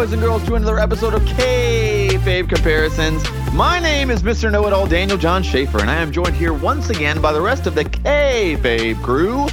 [0.00, 3.22] boys and girls, to another episode of Kayfabe Comparisons.
[3.52, 4.50] My name is Mr.
[4.50, 7.74] Know-It-All Daniel John Schaefer, and I am joined here once again by the rest of
[7.74, 9.46] the Kayfabe crew.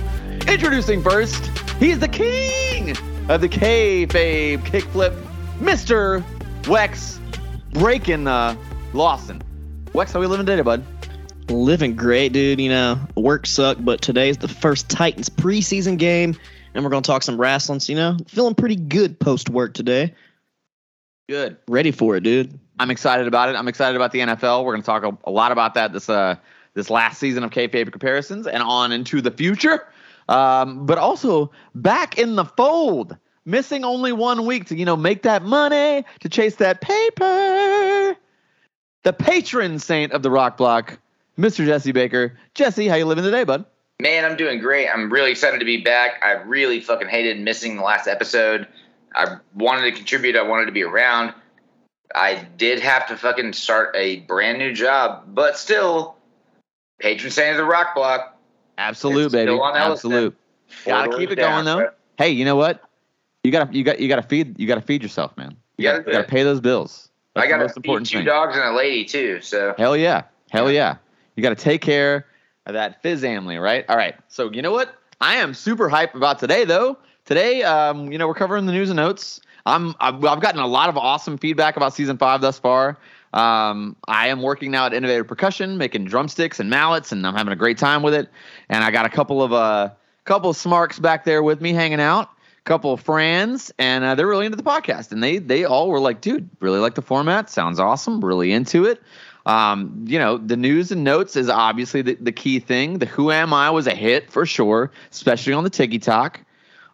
[0.48, 1.48] Introducing first,
[1.82, 2.92] he's the king
[3.28, 5.22] of the Kayfabe kickflip,
[5.60, 6.24] Mr.
[6.62, 7.20] Wex
[7.74, 8.56] Breaking uh,
[8.94, 9.42] Lawson.
[9.88, 10.82] Wex, how we living today, bud?
[11.50, 12.62] Living great, dude.
[12.62, 16.38] You know, work sucked, but today's the first Titans preseason game,
[16.74, 17.82] and we're gonna talk some wrestling.
[17.82, 20.14] So, you know, feeling pretty good post work today.
[21.28, 21.58] Good.
[21.68, 22.58] Ready for it, dude.
[22.80, 23.56] I'm excited about it.
[23.56, 24.64] I'm excited about the NFL.
[24.64, 26.36] We're going to talk a, a, lot about that this uh
[26.74, 29.88] this last season of kayfabe comparisons and on into the future.
[30.30, 35.24] Um, but also back in the fold, missing only one week to you know make
[35.24, 38.16] that money to chase that paper.
[39.04, 41.00] The patron saint of the Rock Block,
[41.38, 41.66] Mr.
[41.66, 42.38] Jesse Baker.
[42.54, 43.66] Jesse, how you living today, bud?
[44.00, 44.88] Man, I'm doing great.
[44.88, 46.22] I'm really excited to be back.
[46.24, 48.68] I really fucking hated missing the last episode.
[49.16, 50.36] I wanted to contribute.
[50.36, 51.34] I wanted to be around.
[52.14, 56.16] I did have to fucking start a brand new job, but still,
[57.00, 58.38] patron saint of the Rock Block.
[58.78, 59.60] Absolute, baby.
[59.60, 60.38] Absolute.
[60.86, 61.78] Gotta keep it down, going though.
[61.78, 61.90] Bro.
[62.18, 62.84] Hey, you know what?
[63.44, 65.56] You gotta you got you gotta feed you gotta feed yourself, man.
[65.78, 67.10] You, you gotta, pay those bills.
[67.36, 68.26] That's I gotta feed two thing.
[68.26, 69.42] dogs and a lady too.
[69.42, 70.98] So hell yeah, hell yeah.
[71.36, 72.26] You gotta take care
[72.66, 73.86] of that fizz family, right?
[73.88, 74.16] All right.
[74.28, 74.94] So you know what?
[75.22, 76.98] I am super hype about today though.
[77.28, 79.42] Today, um, you know, we're covering the news and notes.
[79.66, 82.98] I'm I've, I've gotten a lot of awesome feedback about season five thus far.
[83.34, 87.52] Um, I am working now at Innovative Percussion, making drumsticks and mallets, and I'm having
[87.52, 88.30] a great time with it.
[88.70, 89.90] And I got a couple of uh,
[90.24, 92.30] couple of smarks back there with me hanging out,
[92.64, 95.12] couple of friends, and uh, they're really into the podcast.
[95.12, 97.50] And they they all were like, "Dude, really like the format.
[97.50, 98.24] Sounds awesome.
[98.24, 99.02] Really into it."
[99.46, 103.00] Um, you know, the news and notes is obviously the, the key thing.
[103.00, 106.40] The Who Am I was a hit for sure, especially on the Tiki Talk.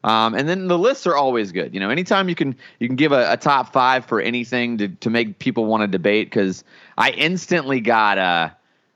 [0.03, 1.73] Um, and then the lists are always good.
[1.73, 4.89] You know, anytime you can you can give a, a top five for anything to,
[4.89, 6.63] to make people want to debate because
[6.97, 8.49] I instantly got uh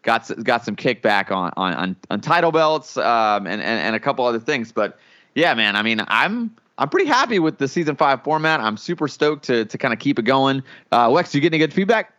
[0.04, 4.00] got got some kickback on on on, on title belts um, and, and and a
[4.00, 4.72] couple other things.
[4.72, 4.98] But
[5.36, 8.60] yeah, man, I mean, I'm I'm pretty happy with the season five format.
[8.60, 10.62] I'm super stoked to to kind of keep it going.
[10.92, 12.14] Uh, Wex, you getting any good feedback?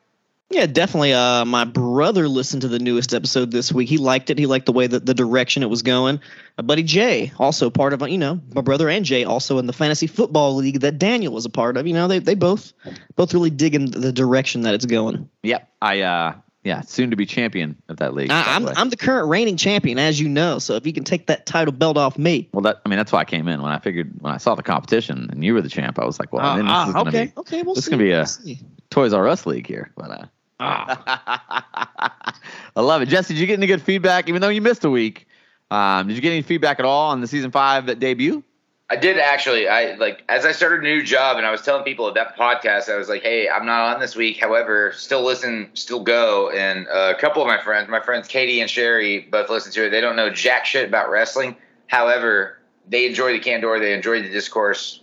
[0.50, 1.12] Yeah, definitely.
[1.12, 3.88] Uh, my brother listened to the newest episode this week.
[3.88, 4.38] He liked it.
[4.38, 6.20] He liked the way that the direction it was going.
[6.56, 9.74] My buddy Jay, also part of, you know, my brother and Jay, also in the
[9.74, 11.86] fantasy football league that Daniel was a part of.
[11.86, 12.72] You know, they they both
[13.14, 15.28] both really dig in the direction that it's going.
[15.42, 18.30] Yep, I uh, yeah, soon to be champion of that league.
[18.30, 20.58] I, am I'm, I'm the current reigning champion, as you know.
[20.58, 23.12] So if you can take that title belt off me, well, that I mean that's
[23.12, 25.60] why I came in when I figured when I saw the competition and you were
[25.60, 25.98] the champ.
[25.98, 27.88] I was like, well, uh, this uh, is gonna okay, be, okay, we'll this see.
[27.88, 28.56] is gonna be a we'll
[28.88, 30.24] Toys R Us league here, but uh.
[30.60, 32.32] I
[32.76, 33.06] love it.
[33.06, 35.26] Jesse, did you get any good feedback, even though you missed a week?
[35.70, 38.42] Um, did you get any feedback at all on the season five that debut?
[38.90, 39.68] I did actually.
[39.68, 42.42] I like as I started a new job and I was telling people about the
[42.42, 42.90] podcast.
[42.90, 44.38] I was like, "Hey, I'm not on this week.
[44.38, 48.70] However, still listen, still go." And a couple of my friends, my friends Katie and
[48.70, 49.90] Sherry, both listen to it.
[49.90, 51.54] They don't know jack shit about wrestling.
[51.88, 52.58] However,
[52.88, 53.78] they enjoy the candor.
[53.78, 55.02] They enjoy the discourse.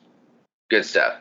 [0.70, 1.18] Good stuff.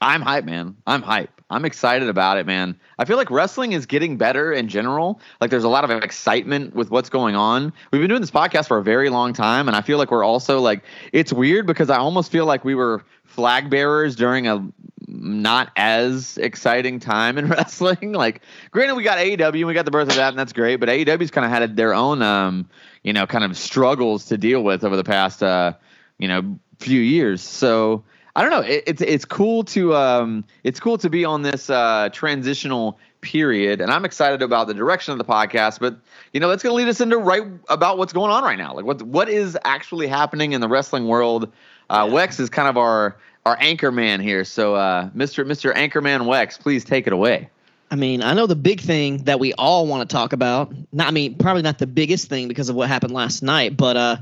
[0.00, 0.76] I'm hype, man.
[0.84, 1.37] I'm hype.
[1.50, 2.78] I'm excited about it, man.
[2.98, 5.20] I feel like wrestling is getting better in general.
[5.40, 7.72] Like there's a lot of excitement with what's going on.
[7.90, 10.24] We've been doing this podcast for a very long time, and I feel like we're
[10.24, 10.82] also like
[11.12, 14.68] it's weird because I almost feel like we were flag bearers during a
[15.06, 18.12] not as exciting time in wrestling.
[18.12, 20.76] like, granted, we got AEW and we got the birth of that, and that's great.
[20.76, 22.68] But AEW's kind of had their own, um,
[23.02, 25.72] you know, kind of struggles to deal with over the past, uh,
[26.18, 27.42] you know, few years.
[27.42, 28.04] So
[28.38, 28.60] I don't know.
[28.60, 33.80] It, it's it's cool to um it's cool to be on this uh, transitional period,
[33.80, 35.80] and I'm excited about the direction of the podcast.
[35.80, 35.96] But
[36.32, 38.74] you know, that's going to lead us into right about what's going on right now.
[38.74, 41.50] Like what what is actually happening in the wrestling world.
[41.90, 42.14] Uh, yeah.
[42.14, 44.44] Wex is kind of our our anchor man here.
[44.44, 45.44] So, uh, Mr.
[45.44, 45.74] Mr.
[45.74, 47.50] Anchorman Wex, please take it away.
[47.90, 50.72] I mean, I know the big thing that we all want to talk about.
[50.92, 53.96] Not, I mean, probably not the biggest thing because of what happened last night, but
[53.96, 54.16] uh,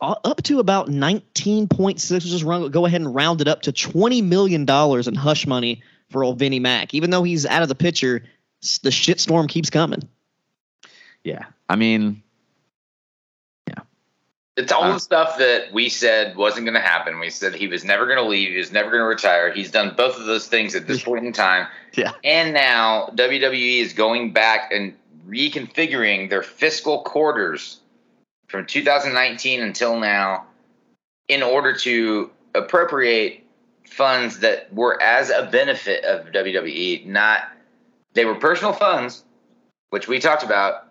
[0.00, 2.20] up to about 19.6.
[2.20, 5.82] Just run, go ahead and round it up to 20 million dollars in hush money
[6.10, 6.94] for old Vinnie Mac.
[6.94, 8.24] Even though he's out of the picture,
[8.82, 10.08] the shitstorm keeps coming.
[11.24, 12.22] Yeah, I mean,
[13.66, 13.82] yeah,
[14.56, 17.20] it's all uh, the stuff that we said wasn't going to happen.
[17.20, 18.50] We said he was never going to leave.
[18.50, 19.52] He was never going to retire.
[19.52, 21.66] He's done both of those things at this point in time.
[21.92, 24.94] Yeah, and now WWE is going back and
[25.28, 27.80] reconfiguring their fiscal quarters
[28.50, 30.44] from 2019 until now
[31.28, 33.44] in order to appropriate
[33.86, 37.42] funds that were as a benefit of WWE, not
[38.14, 39.24] they were personal funds,
[39.90, 40.88] which we talked about,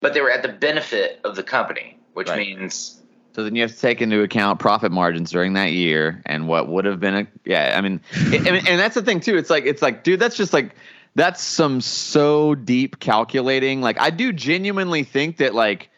[0.00, 2.38] but they were at the benefit of the company, which right.
[2.38, 3.00] means
[3.34, 6.66] So then you have to take into account profit margins during that year and what
[6.68, 7.74] would have been a yeah.
[7.78, 9.36] I mean, it, and, and that's the thing too.
[9.36, 10.74] It's like it's like, dude, that's just like
[11.14, 13.80] that's some so deep calculating.
[13.82, 15.90] Like I do genuinely think that like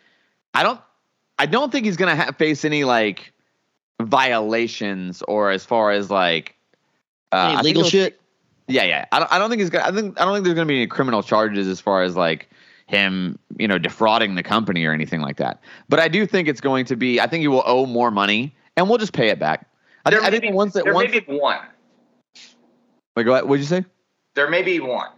[0.59, 0.81] I don't
[1.39, 3.33] I don't think he's gonna ha- face any like
[4.03, 6.57] violations or as far as like
[7.33, 8.21] uh, Any legal shit?
[8.67, 9.05] yeah, yeah.
[9.13, 9.85] I don't, I don't think he's gonna.
[9.87, 12.49] I think I don't think there's gonna be any criminal charges as far as like
[12.87, 15.61] him, you know, defrauding the company or anything like that.
[15.89, 17.21] But I do think it's going to be.
[17.21, 19.69] I think he will owe more money, and we'll just pay it back.
[20.07, 21.13] I, There think I may think be- once that there once.
[21.13, 21.61] may be one.
[23.15, 23.45] Wait, go ahead.
[23.45, 23.85] What'd you say?
[24.35, 25.11] There may be one.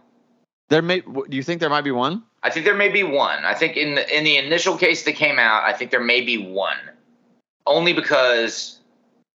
[0.69, 0.99] There may.
[1.01, 2.23] Do you think there might be one?
[2.43, 3.45] I think there may be one.
[3.45, 6.21] I think in the in the initial case that came out, I think there may
[6.21, 6.77] be one.
[7.67, 8.79] Only because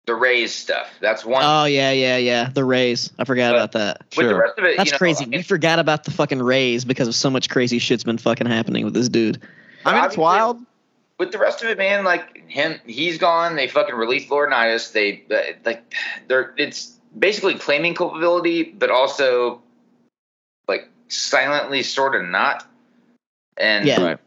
[0.06, 0.89] the Rays stuff.
[1.00, 1.44] That's one.
[1.44, 2.50] Oh yeah, yeah, yeah.
[2.53, 3.12] The Rays.
[3.18, 4.01] I forgot But- about that.
[4.18, 5.24] With the rest of it, That's you know, crazy.
[5.25, 8.18] I mean, we forgot about the fucking Rays because of so much crazy shit's been
[8.18, 9.42] fucking happening with this dude.
[9.86, 10.59] I mean, it's wild.
[11.18, 13.56] with the rest of it, man, like him, he's gone.
[13.56, 14.92] They fucking released Laurinaitis.
[14.92, 15.92] They uh, like
[16.27, 19.62] they're it's basically claiming culpability, but also
[20.68, 22.68] like silently sort of not.
[23.57, 24.01] And Yeah.
[24.03, 24.18] Right.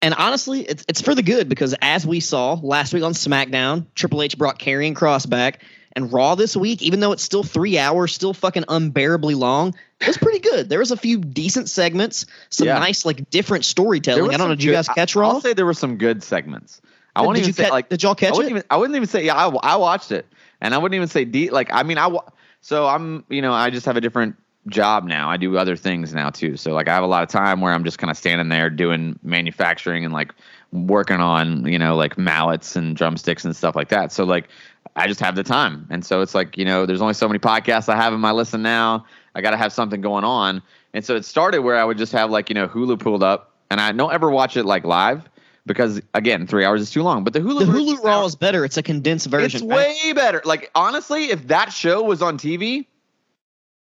[0.00, 3.86] And honestly, it's it's for the good because as we saw last week on SmackDown,
[3.94, 5.62] Triple H brought Karrion Kross back,
[5.94, 10.08] and Raw this week, even though it's still three hours, still fucking unbearably long, it
[10.08, 10.68] was pretty good.
[10.68, 12.78] There was a few decent segments, some Yeah.
[12.80, 14.24] nice like different storytelling.
[14.24, 14.44] I don't know.
[14.46, 15.28] some Did you guys catch Raw?
[15.30, 16.80] I'll say there were some good segments.
[17.14, 18.50] I did won't you even say catch, like Did y'all I catch wouldn't it?
[18.50, 20.26] even I wouldn't even say yeah I, I watched it
[20.60, 22.24] and I wouldn't even say deep like I mean I wa-
[22.60, 24.34] so I'm you know I just have a different
[24.68, 27.28] job now I do other things now too so like I have a lot of
[27.28, 30.32] time where I'm just kind of standing there doing manufacturing and like
[30.70, 34.48] working on you know like mallets and drumsticks and stuff like that so like
[34.94, 37.40] I just have the time and so it's like you know there's only so many
[37.40, 39.04] podcasts I have in my listen now
[39.34, 40.62] I got to have something going on
[40.94, 43.52] and so it started where I would just have like you know Hulu pulled up
[43.70, 45.28] and I don't ever watch it like live
[45.66, 47.24] because again, three hours is too long.
[47.24, 48.64] But the Hulu The Hulu Raw is better.
[48.64, 49.62] It's a condensed version.
[49.62, 49.96] it's right?
[50.04, 50.42] way better.
[50.44, 52.86] Like honestly, if that show was on TV,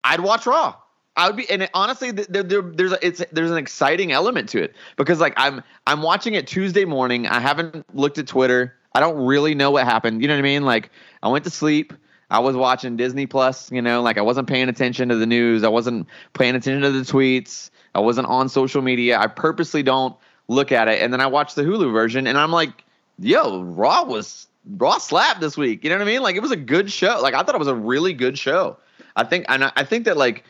[0.04, 0.76] I'd watch Raw.
[1.18, 4.12] I would be, and it, honestly, th- there, there, there's a, it's there's an exciting
[4.12, 7.26] element to it because like I'm I'm watching it Tuesday morning.
[7.26, 8.76] I haven't looked at Twitter.
[8.94, 10.22] I don't really know what happened.
[10.22, 10.64] You know what I mean?
[10.64, 10.90] Like
[11.22, 11.92] I went to sleep.
[12.30, 13.72] I was watching Disney Plus.
[13.72, 15.64] You know, like I wasn't paying attention to the news.
[15.64, 17.70] I wasn't paying attention to the tweets.
[17.96, 19.18] I wasn't on social media.
[19.18, 20.16] I purposely don't
[20.46, 22.84] look at it, and then I watch the Hulu version, and I'm like,
[23.18, 24.46] yo, Raw was
[24.76, 25.82] Raw slapped this week.
[25.82, 26.22] You know what I mean?
[26.22, 27.18] Like it was a good show.
[27.20, 28.76] Like I thought it was a really good show.
[29.18, 30.44] I think and I I think that like,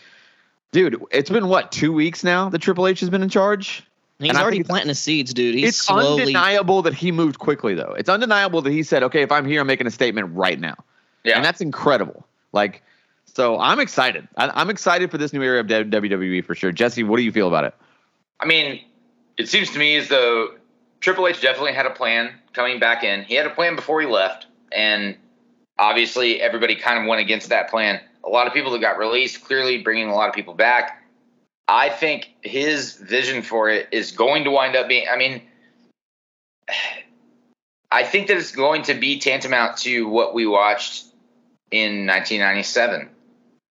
[0.73, 3.82] dude, it's been what two weeks now that Triple H has been in charge.
[4.19, 5.55] He's and already planting his seeds, dude.
[5.55, 6.23] He's it's slowly.
[6.23, 7.94] undeniable that he moved quickly though.
[7.97, 10.75] It's undeniable that he said, okay, if I'm here, I'm making a statement right now,
[11.25, 12.26] yeah, and that's incredible.
[12.53, 12.82] Like.
[13.35, 14.26] So I'm excited.
[14.37, 16.73] I, I'm excited for this new era of WWE for sure.
[16.73, 17.75] Jesse, what do you feel about it?
[18.41, 18.81] I mean,
[19.37, 20.55] it seems to me as though
[21.00, 23.23] Triple H definitely had a plan coming back in.
[23.23, 25.17] He had a plan before he left, and
[25.79, 28.00] obviously everybody kind of went against that plan.
[28.28, 31.02] A lot of people that got released, clearly bringing a lot of people back.
[31.66, 35.06] I think his vision for it is going to wind up being.
[35.10, 35.42] I mean,
[37.90, 41.06] I think that it's going to be tantamount to what we watched
[41.70, 43.08] in 1997.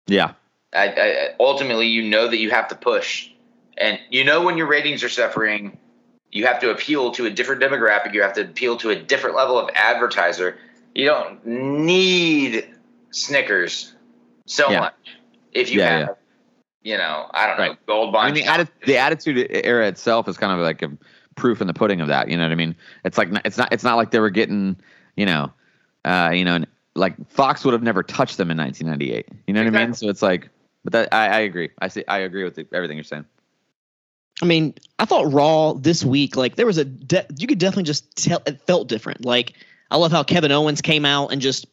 [0.07, 0.33] Yeah.
[0.73, 3.29] I, I, ultimately, you know that you have to push,
[3.77, 5.77] and you know when your ratings are suffering,
[6.31, 8.13] you have to appeal to a different demographic.
[8.13, 10.57] You have to appeal to a different level of advertiser.
[10.95, 12.67] You don't need
[13.11, 13.93] Snickers
[14.47, 14.79] so Yeah.
[14.79, 14.93] much
[15.53, 16.17] if you Yeah, have,
[16.81, 17.85] you know, I don't know, Right.
[17.85, 20.91] gold I mean, the, atti- the attitude era itself is kind of like a
[21.35, 22.29] proof in the pudding of that.
[22.29, 22.75] You know what I mean?
[23.05, 24.77] It's like it's not it's not like they were getting
[25.15, 25.51] you know,
[26.05, 26.63] uh, you know,
[26.95, 29.27] like Fox would have never touched them in 1998.
[29.47, 29.93] You know what I mean?
[29.93, 30.49] So it's like,
[30.83, 31.69] but that I, I agree.
[31.79, 32.03] I see.
[32.07, 33.25] I agree with the, everything you're saying.
[34.41, 37.83] I mean, I thought Raw this week, like there was a, de- you could definitely
[37.83, 39.25] just tell it felt different.
[39.25, 39.53] Like
[39.89, 41.65] I love how Kevin Owens came out and just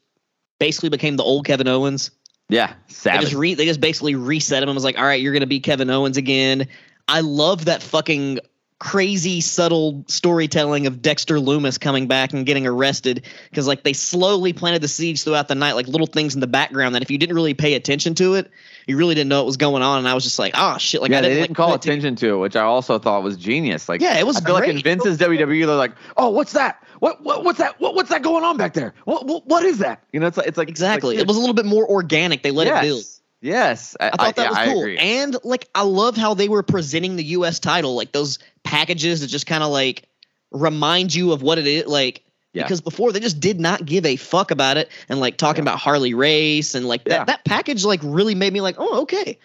[0.59, 2.11] basically became the old Kevin Owens.
[2.49, 3.21] Yeah, They savage.
[3.23, 5.61] just re- they just basically reset him and was like, all right, you're gonna be
[5.61, 6.69] Kevin Owens again.
[7.09, 8.39] I love that fucking
[8.81, 14.53] crazy subtle storytelling of Dexter Lumis coming back and getting arrested because like they slowly
[14.53, 17.17] planted the seeds throughout the night, like little things in the background that if you
[17.17, 18.51] didn't really pay attention to it,
[18.87, 19.99] you really didn't know what was going on.
[19.99, 21.71] And I was just like, oh shit, like yeah, I they didn't, didn't like, call
[21.71, 23.89] put it to- attention to it, which I also thought was genius.
[23.89, 24.83] Like, Yeah, it was I feel like in.
[24.83, 26.85] Vince's WWE, they're like, "Oh, what's that?
[26.99, 27.81] What, what what's that?
[27.81, 28.93] What, what's that going on back there?
[29.05, 31.15] What, what what is that?" You know, it's like it's like Exactly.
[31.17, 32.43] Like, it was a little bit more organic.
[32.43, 33.05] They let yes, it build.
[33.45, 34.97] Yes, I thought that yeah, was I cool.
[34.99, 39.27] And like I love how they were presenting the US title, like those packages that
[39.27, 40.09] just kind of like
[40.51, 42.23] remind you of what it is like
[42.55, 42.63] Yeah.
[42.63, 45.79] because before they just did not give a fuck about it and like talking about
[45.79, 47.25] Harley Race and like that Yeah.
[47.25, 49.39] that package like really made me like, "Oh, okay.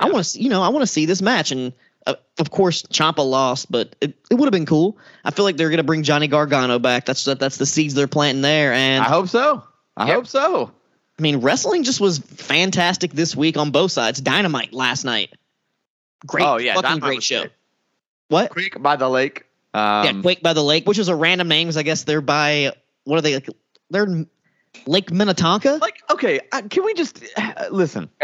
[0.00, 1.72] I want to you know, I want to see this match and
[2.06, 4.96] Uh, of course, Ciampa lost, but it, it would have been cool.
[5.22, 7.04] I feel like they're gonna bring Johnny Gargano back.
[7.04, 8.72] That's that's the seeds they're planting there.
[8.72, 9.62] And I hope so.
[9.98, 10.72] I hope so.
[11.20, 14.22] I mean, wrestling just was fantastic this week on both sides.
[14.22, 15.34] Dynamite last night,
[16.26, 17.40] great, oh yeah, fucking Dynamite great show.
[17.40, 17.52] great.
[18.28, 18.50] What?
[18.50, 19.44] Creek by the lake.
[19.74, 22.22] Um, yeah, Quake by the Lake, which is a random name because I guess they're
[22.22, 22.72] by
[23.04, 23.34] what are they?
[23.34, 23.50] Like,
[23.90, 24.24] they're
[24.86, 25.78] Lake Minnetonka.
[25.80, 28.08] Like, okay, uh, can we just uh, listen?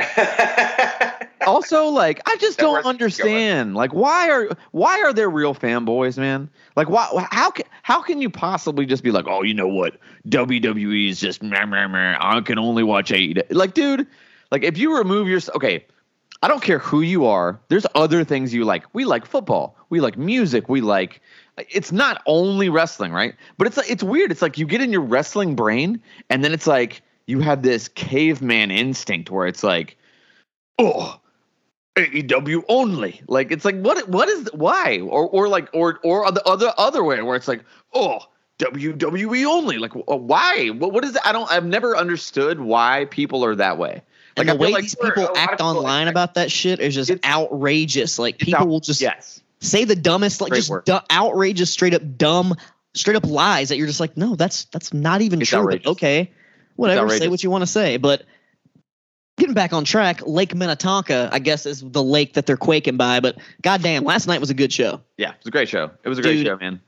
[1.46, 3.74] also like i just don't understand.
[3.74, 6.48] Like why are why are there real fanboys man?
[6.76, 9.96] Like why how can how can you possibly just be like oh you know what?
[10.28, 13.44] Wwe is just meh, meh, meh, i can only watch AEW.
[13.50, 14.06] like dude
[14.50, 15.84] like if you remove your okay
[16.42, 17.60] i don't care who you are.
[17.68, 18.84] There's other things you like.
[18.92, 19.76] We like football.
[19.90, 20.68] We like music.
[20.68, 21.20] We like
[21.70, 23.34] it's not only wrestling right?
[23.58, 24.30] But it's like it's weird.
[24.30, 26.00] It's like you get in your wrestling brain
[26.30, 29.96] and then it's like you have this caveman instinct where it's like
[30.78, 31.20] oh
[31.96, 33.22] AEW only.
[33.26, 37.02] Like it's like what what is why or or like or or the other other
[37.02, 38.20] way where it's like oh
[38.58, 39.78] WWE only.
[39.78, 40.68] Like uh, why?
[40.68, 41.22] What what is it?
[41.24, 41.50] I don't.
[41.50, 44.02] I've never understood why people are that way.
[44.36, 46.94] Like and the I way like these people act online it's- about that shit is
[46.94, 48.18] just outrageous.
[48.18, 49.42] Like people out- will just yes.
[49.60, 52.54] say the dumbest, like Great just du- outrageous, straight up dumb,
[52.94, 55.78] straight up lies that you're just like, no, that's that's not even It's true.
[55.86, 56.30] Okay,
[56.76, 57.96] whatever, say what you want to say.
[57.96, 58.24] But
[59.36, 63.20] getting back on track, Lake Minnetonka, I guess, is the lake that they're quaking by.
[63.20, 65.00] But goddamn, last night was a good show.
[65.16, 65.90] Yeah, it was a great show.
[66.04, 66.46] It was a great Dude.
[66.46, 66.80] show, man.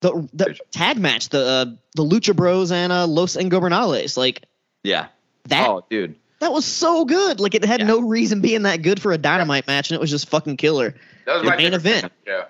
[0.00, 4.44] The the tag match, the uh, the Lucha Bros and uh, Los Ingobernales, like
[4.82, 5.06] Yeah.
[5.44, 5.68] that.
[5.68, 6.16] oh, dude.
[6.40, 7.38] That was so good.
[7.38, 7.86] Like it had Yeah.
[7.86, 10.96] no reason being that good for a dynamite match, and it was just fucking killer.
[11.26, 12.02] That was The my main favorite event.
[12.02, 12.46] match on the show.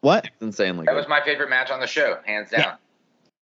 [0.00, 0.24] What?
[0.26, 0.96] It's insanely That good.
[0.96, 2.60] was my favorite match on the show, hands down.
[2.60, 2.74] Yeah.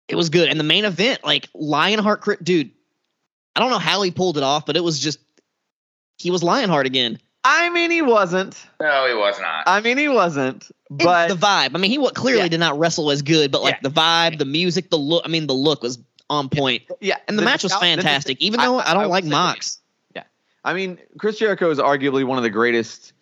[0.08, 0.48] It was good.
[0.48, 2.72] And the main event, like Lionheart, crit- dude,
[3.56, 5.20] I don't know how he pulled it off, but it was just
[6.18, 7.20] he was Lionheart again.
[7.44, 8.56] I mean, he wasn't.
[8.82, 9.64] No, he was not.
[9.68, 10.64] I mean, he wasn't.
[10.64, 11.76] It's But the vibe.
[11.76, 12.48] I mean, he clearly Yeah.
[12.48, 13.90] did not wrestle as good, but like Yeah.
[13.90, 15.24] the vibe, the music, the look.
[15.26, 18.42] I mean, the look was on point, yeah, and the, match was nostal- the fantastic.
[18.42, 19.30] Even though I, don't would like say-
[20.16, 20.24] Yeah,
[20.64, 23.14] I mean, Chris Jericho is arguably one of the greatest.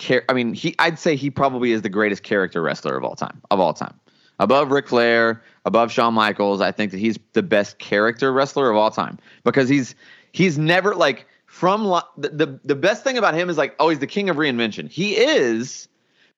[0.00, 0.74] Char- I mean, he.
[0.80, 3.40] I'd say he probably is the greatest character wrestler of all time.
[3.52, 3.94] Of all time,
[4.40, 6.60] above Ric Flair, above Shawn Michaels.
[6.60, 9.94] I think that he's the best character wrestler of all time because he's
[10.32, 11.84] he's never like from
[12.16, 14.88] the the, the best thing about him is like oh he's the king of reinvention.
[14.90, 15.88] He is,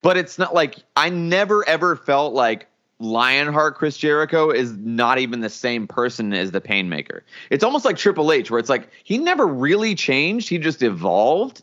[0.02, 2.68] but it's not like I never ever felt like
[2.98, 7.20] Lionheart Chris Jericho is not even the same person as the Painmaker.
[7.50, 11.62] It's almost like Triple H, where it's like he never really changed; he just evolved.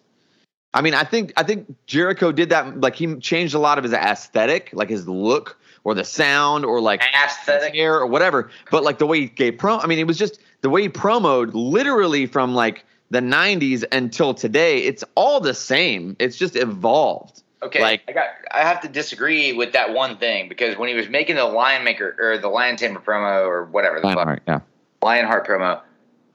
[0.75, 2.81] I mean, I think I think Jericho did that.
[2.81, 6.79] Like he changed a lot of his aesthetic, like his look or the sound or
[6.81, 7.73] like Aesthetic.
[7.73, 8.49] hair or whatever.
[8.71, 10.89] But like the way he gave pro, I mean, it was just the way he
[10.89, 14.79] promoed, literally from like the '90s until today.
[14.79, 16.15] It's all the same.
[16.19, 17.43] It's just evolved.
[17.61, 18.25] Okay, Like- I got.
[18.51, 21.83] I have to disagree with that one thing because when he was making the Lion
[21.83, 24.59] Maker or the Lion Tamer promo or whatever the fuck, Lionheart, yeah.
[25.01, 25.81] Lionheart promo,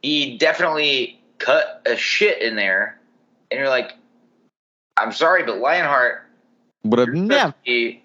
[0.03, 2.99] he definitely cut a shit in there,
[3.51, 3.95] and you're like,
[4.97, 6.27] I'm sorry, but Lionheart,
[6.85, 8.03] Would have never, be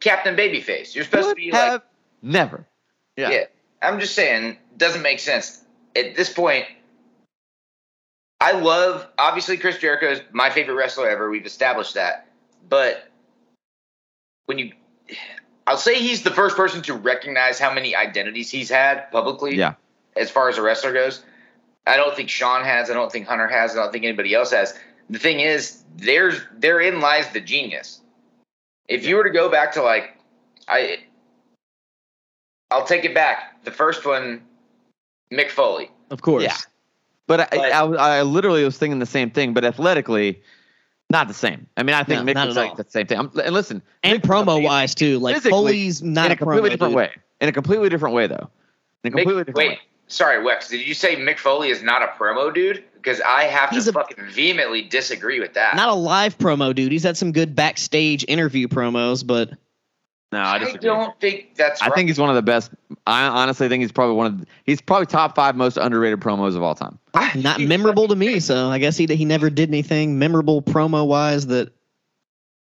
[0.00, 0.94] Captain Babyface.
[0.94, 1.82] You're supposed to be like,
[2.22, 2.66] never.
[3.16, 3.30] Yeah.
[3.30, 3.44] yeah.
[3.82, 5.62] I'm just saying, doesn't make sense
[5.94, 6.66] at this point.
[8.40, 11.30] I love obviously Chris Jericho is my favorite wrestler ever.
[11.30, 12.26] We've established that,
[12.68, 13.10] but
[14.46, 14.72] when you,
[15.66, 19.56] I'll say he's the first person to recognize how many identities he's had publicly.
[19.56, 19.74] Yeah.
[20.16, 21.22] As far as a wrestler goes,
[21.86, 22.90] I don't think Shawn has.
[22.90, 23.72] I don't think Hunter has.
[23.72, 24.74] I don't think anybody else has.
[25.10, 28.00] The thing is, there's therein lies the genius.
[28.90, 30.16] If you were to go back to like,
[30.68, 30.98] I,
[32.70, 33.62] I'll take it back.
[33.64, 34.42] The first one,
[35.32, 35.90] Mick Foley.
[36.10, 36.42] Of course.
[36.42, 36.56] Yeah.
[37.26, 40.42] But I, But- I, I literally was thinking the same thing, but athletically,
[41.08, 41.66] not the same.
[41.76, 42.76] I mean, I think No, Mick not was like all.
[42.76, 43.18] the same thing.
[43.18, 45.18] I'm, and listen, And Mick promo wise too.
[45.20, 46.96] Like Physically, Foley's not in a a completely promo different dude.
[46.96, 47.10] way.
[47.40, 48.50] In a completely different way, though.
[49.04, 49.78] In a Mick, completely different wait, way.
[50.08, 50.68] sorry, Wex.
[50.68, 52.82] Did you say Mick Foley is not a promo dude?
[53.02, 55.76] Because I have He's to a- fucking vehemently disagree with that.
[55.76, 56.92] Not a live promo dude.
[56.92, 59.50] He's had some good backstage interview promos, but
[60.32, 61.82] No, I I don't think that's.
[61.82, 61.94] I right.
[61.94, 62.70] think he's one of the best.
[63.06, 64.40] I honestly think he's probably one of.
[64.40, 66.98] The, he's probably top five most underrated promos of all time.
[67.34, 68.38] not memorable to me.
[68.40, 71.72] So I guess he he never did anything memorable promo wise that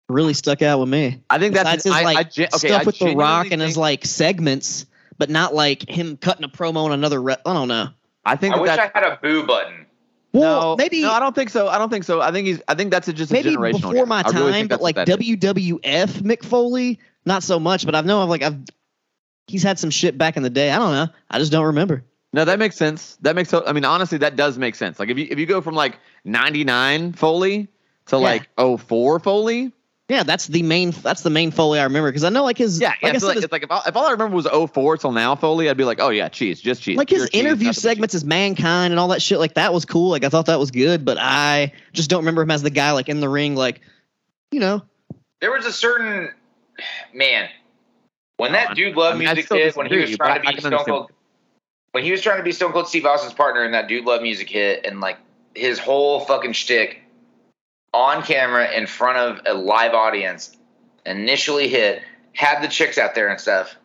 [0.07, 1.21] really stuck out with me.
[1.29, 3.43] I think that's Besides his I, like I, gen- okay, stuff I with the Rock
[3.43, 4.85] genuinely and his like segments,
[5.19, 7.21] but not like him cutting a promo on another.
[7.21, 7.89] Re- I don't know.
[8.25, 9.85] I think I that wish that's, I had a boo button.
[10.31, 11.67] Well, no, maybe no, I don't think so.
[11.67, 12.21] I don't think so.
[12.21, 12.61] I think he's.
[12.67, 13.91] I think that's a, just a maybe generational.
[13.91, 15.15] before my I really time, but like that is.
[15.17, 17.85] WWF Mick Foley, not so much.
[17.85, 18.59] But I know I've like I've
[19.47, 20.69] he's had some shit back in the day.
[20.71, 21.07] I don't know.
[21.31, 22.03] I just don't remember.
[22.31, 23.17] No, that makes sense.
[23.21, 23.51] That makes.
[23.53, 24.99] I mean, honestly, that does make sense.
[24.99, 27.67] Like if you if you go from like '99 Foley
[28.07, 28.21] to Yeah.
[28.21, 29.71] like 04 Foley,
[30.09, 30.89] Yeah, that's the main.
[30.89, 32.81] That's the main Foley I remember because I know like his.
[32.81, 33.09] Yeah, yeah.
[33.09, 35.11] I so like, his- it's like if, I, if all I remember was 04 till
[35.11, 36.97] now Foley, I'd be like, oh yeah, cheese, just cheese.
[36.97, 37.81] like his cheese, interview cheese.
[37.81, 40.59] segments as mankind and all that shit like that was cool like i thought that
[40.59, 43.55] was good but i just don't remember him as the guy like in the ring
[43.55, 43.81] like
[44.51, 44.81] you know
[45.41, 46.33] There was a certain
[47.13, 47.49] man
[48.37, 50.53] when that dude loved I mean, music hit when he was but trying to be
[50.55, 50.85] can Stone.
[50.85, 51.11] Cold
[51.91, 54.23] when he was trying to be Stone Cold Steve Austin's partner and that dude loved
[54.23, 55.17] music hit and like
[55.53, 57.01] his whole fucking shtick
[57.93, 60.55] on camera in front of a live audience
[61.05, 62.01] initially hit
[62.33, 63.75] had the chicks out there and stuff.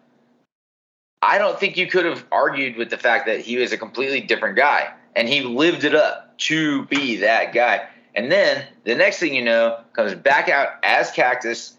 [1.22, 4.20] I don't think you could have argued with the fact that he was a completely
[4.20, 7.88] different guy and he lived it up to be that guy.
[8.14, 11.76] And then the next thing you know, comes back out as Cactus,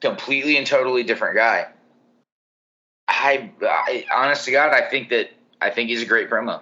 [0.00, 1.68] completely and totally different guy.
[3.06, 6.60] I, I honest to God, I think that I think he's a great promo.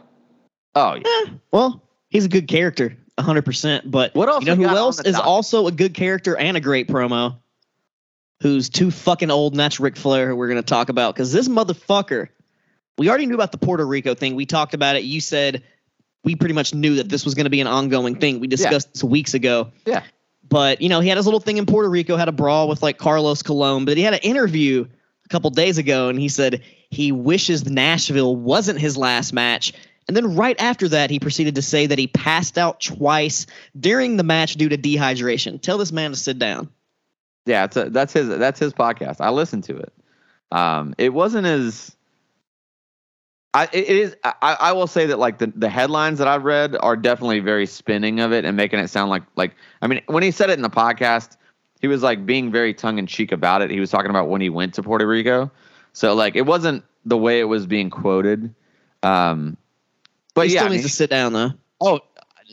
[0.75, 1.03] Oh yeah.
[1.05, 2.97] eh, well he's a good character
[3.27, 5.27] 100% but What else you know who else is docket?
[5.27, 7.37] also a good character and a great promo
[8.43, 11.33] who's too fucking old and that's Ric Flair who we're going to talk about because
[11.33, 12.29] this motherfucker
[12.99, 15.63] we already knew about the Puerto Rico thing we talked about it you said
[16.25, 18.93] we pretty much knew that this was going to be an ongoing thing we discussed
[18.95, 20.03] this weeks ago Yeah.
[20.49, 22.83] but you know he had his little thing in Puerto Rico, had a brawl with
[22.83, 24.87] like Carlos Colon, but he had an interview
[25.25, 29.73] a couple days ago, and he said he wishes Nashville wasn't his last match.
[30.09, 33.47] And then right after that, he proceeded to say that he passed out twice
[33.79, 35.61] during the match due to dehydration.
[35.61, 36.71] Tell this man to sit down.
[37.45, 39.21] Yeah, a, that's his that's his podcast.
[39.21, 39.93] I listened to it.
[40.53, 41.97] Um, it wasn't as
[43.55, 46.45] I it it is I, I will say that like the, the headlines that I've
[46.45, 50.03] read are definitely very spinning of it and making it sound like like I mean
[50.07, 51.37] when he said it in the podcast,
[51.81, 53.71] he was like being very tongue in cheek about it.
[53.71, 55.51] He was talking about when he went to Puerto Rico.
[55.95, 58.55] So like it wasn't the way it was being quoted.
[59.03, 59.57] Um
[60.37, 61.53] but he yeah, still I needs to sit down though.
[61.81, 62.01] Oh,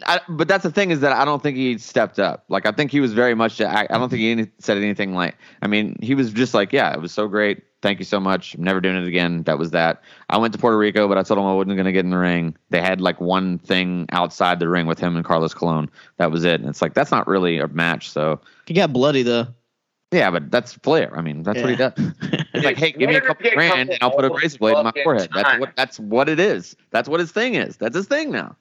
[0.08, 2.46] I, but that's the thing is that I don't think he stepped up.
[2.50, 3.62] Like I think he was very much.
[3.62, 5.38] I, I don't think he any, said anything like.
[5.62, 7.64] I mean, he was just like, yeah, it was so great.
[7.82, 8.56] Thank you so much.
[8.56, 9.44] I'm never doing it again.
[9.44, 10.02] That was that.
[10.30, 12.12] I went to Puerto Rico, but I told him I wasn't going to get in
[12.12, 12.56] the ring.
[12.70, 15.92] They had like one thing outside the ring with him and Carlos Colon.
[16.18, 16.62] That was it.
[16.62, 18.10] And it's like that's not really a match.
[18.10, 19.48] So He got bloody though.
[20.14, 21.12] Yeah, but that's Flair.
[21.18, 21.94] I mean, that's what he does.
[21.98, 24.84] It's like, hey, give me a couple grand, and I'll put a razor blade in
[24.84, 25.30] my forehead.
[25.34, 26.76] That's what that's what it is.
[26.92, 27.78] That's what his thing is.
[27.78, 28.56] That's his thing now.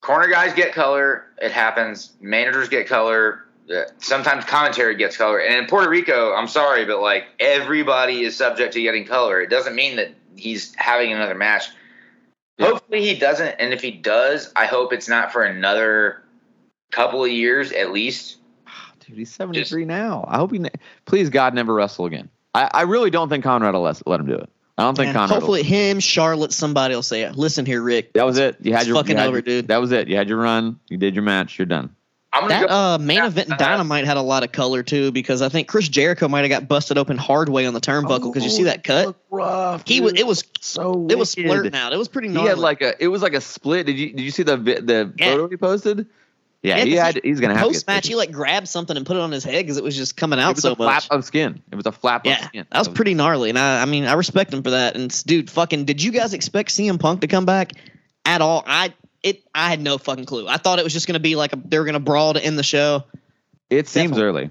[0.00, 1.26] Corner guys get color.
[1.42, 2.12] It happens.
[2.20, 3.44] Managers get color.
[3.70, 5.40] Uh, Sometimes commentary gets color.
[5.40, 9.40] And in Puerto Rico, I'm sorry, but like everybody is subject to getting color.
[9.40, 11.68] It doesn't mean that he's having another match.
[12.58, 12.66] Yeah.
[12.66, 13.56] Hopefully he doesn't.
[13.58, 16.22] And if he does, I hope it's not for another
[16.90, 18.37] couple of years at least.
[19.08, 20.24] Dude, he's 73 now.
[20.28, 20.70] I hope he, ne-
[21.06, 22.28] please God, never wrestle again.
[22.54, 24.48] I, I really don't think Conrad will let, let him do it.
[24.76, 25.30] I don't think And Conrad.
[25.40, 27.34] hopefully him, Charlotte, somebody will say, it.
[27.36, 28.12] "Listen here, Ric.
[28.12, 28.56] that was it.
[28.60, 29.68] You had It's your fucking you had over, your- dude.
[29.68, 30.08] That was it.
[30.08, 30.78] You had your run.
[30.88, 31.58] You did your match.
[31.58, 31.94] You're done.
[32.32, 32.74] I'm That go.
[32.74, 35.66] uh, main Yeah, event in Dynamite had a lot of color too, because I think
[35.66, 38.30] Chris Jericho might have got busted open hard way on the turnbuckle.
[38.32, 39.16] Because you see that cut?
[39.30, 39.82] rough.
[39.88, 40.12] He was.
[40.12, 40.44] It was.
[40.60, 41.06] so.
[41.08, 41.50] It was wicked.
[41.50, 41.92] splurting out.
[41.94, 43.02] It was pretty He had like a.
[43.02, 43.86] It was like a split.
[43.86, 45.32] Did you Did you see the vi- the Yeah.
[45.32, 46.06] photo he posted?
[46.62, 47.20] Yeah, Yeah, he 'cause had.
[47.24, 48.06] He's gonna have to post match.
[48.08, 50.40] He like grabbed something and put it on his head because it was just coming
[50.40, 51.08] out It was so a flap much.
[51.10, 51.62] of skin.
[51.70, 52.66] It was a flap of Yeah, skin.
[52.70, 54.96] that was pretty gnarly, and I, I mean, I respect him for that.
[54.96, 57.72] And dude, fucking, did you guys expect CM Punk to come back
[58.24, 58.64] at all?
[58.66, 58.92] I
[59.22, 60.46] it, I had no fucking clue.
[60.48, 62.58] I thought it was just gonna be like a, they were gonna brawl to end
[62.58, 63.04] the show.
[63.70, 64.40] It seems Definitely.
[64.42, 64.50] early.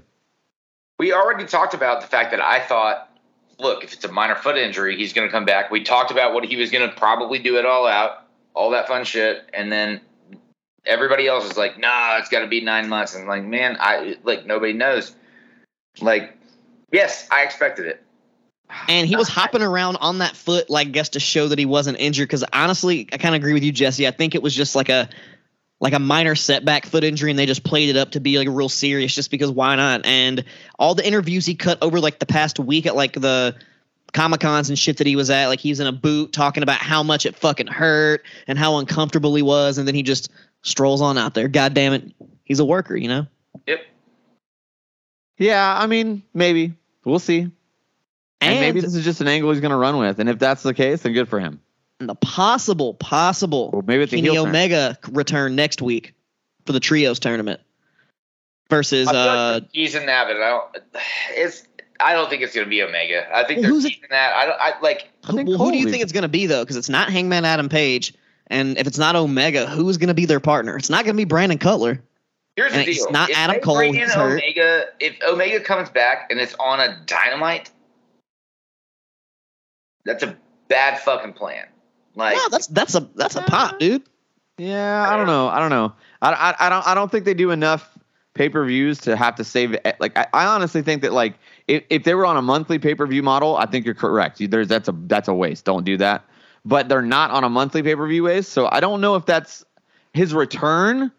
[0.99, 3.09] We already talked about the fact that I thought,
[3.59, 5.69] look, if it's a minor foot injury, he's going to come back.
[5.71, 8.23] We talked about what he was going to probably do it all out,
[8.55, 10.01] all that fun shit, and then
[10.85, 13.15] everybody else is like, nah, it's got to be nine months.
[13.15, 15.15] And like, man, I like nobody knows.
[16.01, 16.37] Like,
[16.91, 18.03] yes, I expected it.
[18.87, 21.99] And he was hopping around on that foot, like, guess to show that he wasn't
[21.99, 22.27] injured.
[22.27, 24.07] Because honestly, I kind of agree with you, Jesse.
[24.07, 25.09] I think it was just like a
[25.79, 28.47] like a minor setback foot injury, and they just played it up to be like
[28.49, 30.05] real serious, just because why not?
[30.05, 30.43] And
[30.79, 33.55] all the interviews he cut over like the past week at like the
[34.13, 36.79] Comic Cons and shit that he was at, like he's in a boot talking about
[36.79, 40.31] how much it fucking hurt and how uncomfortable he was, and then he just
[40.63, 41.47] strolls on out there.
[41.47, 42.11] God damn it,
[42.43, 43.27] he's a worker, you know.
[43.65, 43.79] Yep.
[45.37, 46.73] Yeah, I mean, maybe
[47.05, 47.41] we'll see.
[47.41, 47.53] And,
[48.41, 50.63] And, maybe this is just an angle he's going to run with, and if that's
[50.63, 51.59] the case, then good for him.
[51.99, 54.49] And the possible, possible Or maybe it's a Kenny heel turn.
[54.49, 56.13] Omega return next week
[56.65, 57.59] for the trios tournament
[58.69, 60.77] versus I feel uh like he's in that, but I don't.
[61.31, 61.63] It's.
[61.99, 63.27] I don't think it's going to be Omega.
[63.35, 64.35] I think Well, they're who's it- that.
[64.35, 64.59] I don't.
[64.61, 65.09] I like.
[65.23, 66.63] I think who, who do you think it's going to be though?
[66.63, 68.13] Because it's not Hangman Adam Page,
[68.47, 70.77] and if it's not Omega, who's going to be their partner?
[70.77, 72.01] It's not going to be Brandon Cutler.
[72.55, 74.41] Here's the And it's not if Adam Cole, bring he's hurt.
[74.41, 77.69] Omega, if Omega comes back and it's on a dynamite,
[80.05, 80.35] that's a
[80.67, 81.67] bad fucking plan.
[82.15, 84.03] Like, yeah, that's that's a that's a pop, uh, dude.
[84.57, 85.49] Yeah, I don't know.
[85.49, 85.93] I don't know.
[86.21, 86.87] I, I, I don't.
[86.87, 87.95] I don't think they do enough
[88.33, 89.97] pay per views to have to save it.
[89.99, 91.35] Like I, I honestly think that like
[91.67, 94.39] if, if they were on a monthly pay per view model, I think you're correct.
[94.39, 95.65] You- There's that's a that's a waste.
[95.65, 96.23] Don't do that.
[96.67, 98.45] But they're not on a monthly pay per view base.
[98.45, 99.63] so I don't know if that's
[100.13, 101.11] his return.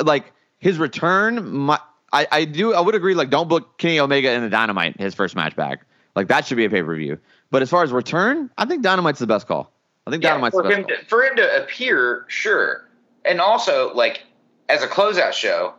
[0.00, 1.78] Like his return, my,
[2.10, 3.14] I I do I would agree.
[3.14, 5.84] Like don't book Kenny Omega in the Dynamite his first match back.
[6.16, 7.18] Like that should be a pay per view.
[7.50, 9.70] But as far as return, I think Dynamite's the best call.
[10.06, 10.96] I think Yeah, Dynamite's for the best him, call.
[10.96, 12.88] to, for him to appear, sure,
[13.26, 14.24] and also like
[14.70, 15.74] as a closeout show,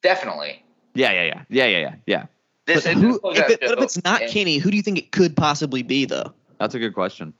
[0.00, 0.62] definitely.
[0.94, 2.26] Yeah, yeah, yeah, yeah, yeah, yeah, yeah.
[2.66, 4.98] This But who, if, it, but if it's not and Kenny, who do you think
[4.98, 6.32] it could possibly be though?
[6.58, 7.34] That's a good question.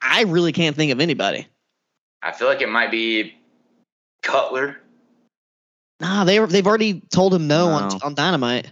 [0.00, 1.46] I really can't think of anybody.
[2.22, 3.34] I feel like it might be
[4.22, 4.76] Cutler.
[6.00, 7.98] Nah, they they've already told him no, on No.
[8.02, 8.70] on Dynamite.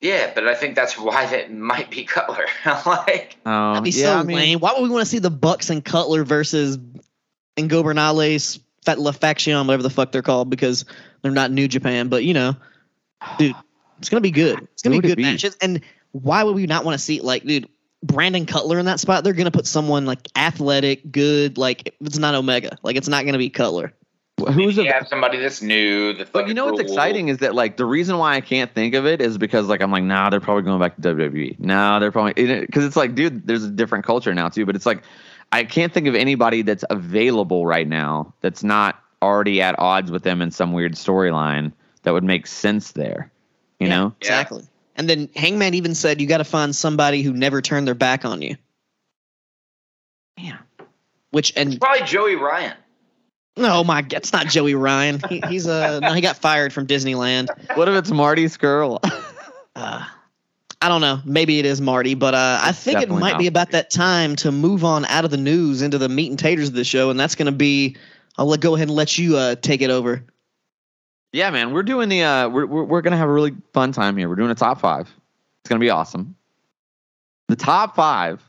[0.00, 2.46] Yeah, but I think that's why that might be Cutler.
[2.86, 4.58] like, Oh, That'd be yeah, so I mean, lame.
[4.60, 6.78] Why would we want to see the Bucks and Cutler versus
[7.56, 10.84] Ingobernales, Fat La Faction, whatever the fuck they're called, because
[11.22, 12.08] they're not New Japan.
[12.08, 12.56] But you know,
[13.38, 13.54] dude,
[13.98, 14.60] it's gonna be good.
[14.72, 15.22] It's gonna be good be?
[15.22, 15.56] matches.
[15.60, 17.68] And why would we not want to see like, dude,
[18.02, 19.24] Brandon Cutler in that spot?
[19.24, 21.58] They're gonna put someone like athletic, good.
[21.58, 22.76] Like it's not Omega.
[22.82, 23.92] Like it's not gonna be Cutler.
[24.52, 26.14] who's you a, have somebody that's new.
[26.14, 28.94] That's But you know what's exciting is that like the reason why I can't think
[28.94, 31.60] of it is because like I'm like nah they're probably going back to WWE.
[31.60, 34.66] Nah, they're probably because it's like dude there's a different culture now too.
[34.66, 35.02] But it's like
[35.52, 40.24] I can't think of anybody that's available right now that's not already at odds with
[40.24, 43.30] them in some weird storyline that would make sense there.
[43.78, 44.04] You Yeah, know?
[44.20, 44.40] Yeah.
[44.40, 44.64] exactly.
[44.96, 48.24] And then Hangman even said you got to find somebody who never turned their back
[48.24, 48.56] on you.
[50.36, 50.58] Yeah.
[51.30, 52.76] Which and Probably Joey Ryan.
[53.56, 55.20] oh my god, it's not Joey Ryan.
[55.28, 57.48] He, he's uh no, he got fired from Disneyland.
[57.76, 59.00] What if it's Marty Scurll?
[59.74, 60.04] Uh,
[60.82, 61.20] I don't know.
[61.24, 64.50] Maybe it is Marty, but uh, I think it might be about that time to
[64.50, 67.18] move on out of the news into the meat and taters of the show, and
[67.18, 67.96] that's going to be.
[68.36, 70.24] I'll let, go ahead and let you uh, take it over.
[71.32, 74.16] Yeah, man, we're doing the uh we're we're, we're gonna have a really fun time
[74.16, 74.28] here.
[74.28, 75.10] We're doing a top five.
[75.60, 76.36] It's gonna be awesome.
[77.48, 78.42] The top five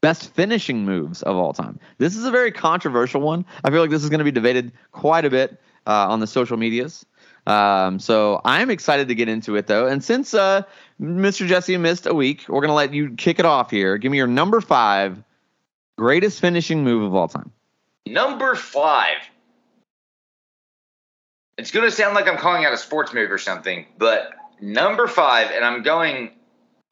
[0.00, 1.78] best finishing moves of all time.
[1.98, 3.44] This is a very controversial one.
[3.64, 6.26] I feel like this is going to be debated quite a bit uh, on the
[6.26, 7.04] social medias.
[7.46, 9.86] Um, so I'm excited to get into it though.
[9.86, 10.62] And since uh,
[11.00, 11.46] Mr.
[11.46, 13.96] Jesse missed a week, we're going to let you kick it off here.
[13.96, 15.22] Give me your number five
[15.96, 17.50] greatest finishing move of all time.
[18.06, 19.16] Number five.
[21.58, 25.06] It's going to sound like I'm calling out a sports move or something, but number
[25.08, 26.30] five, and I'm going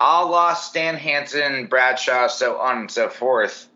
[0.00, 3.68] a la Stan Hansen, Bradshaw, so on and so forth.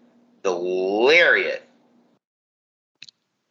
[0.42, 1.62] The lariat.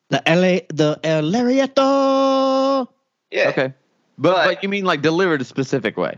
[0.10, 2.88] The LA, the El Lariato.
[3.32, 3.50] Yeah.
[3.50, 3.74] Okay.
[4.18, 6.18] But, But- but you mean like delivered a specific way?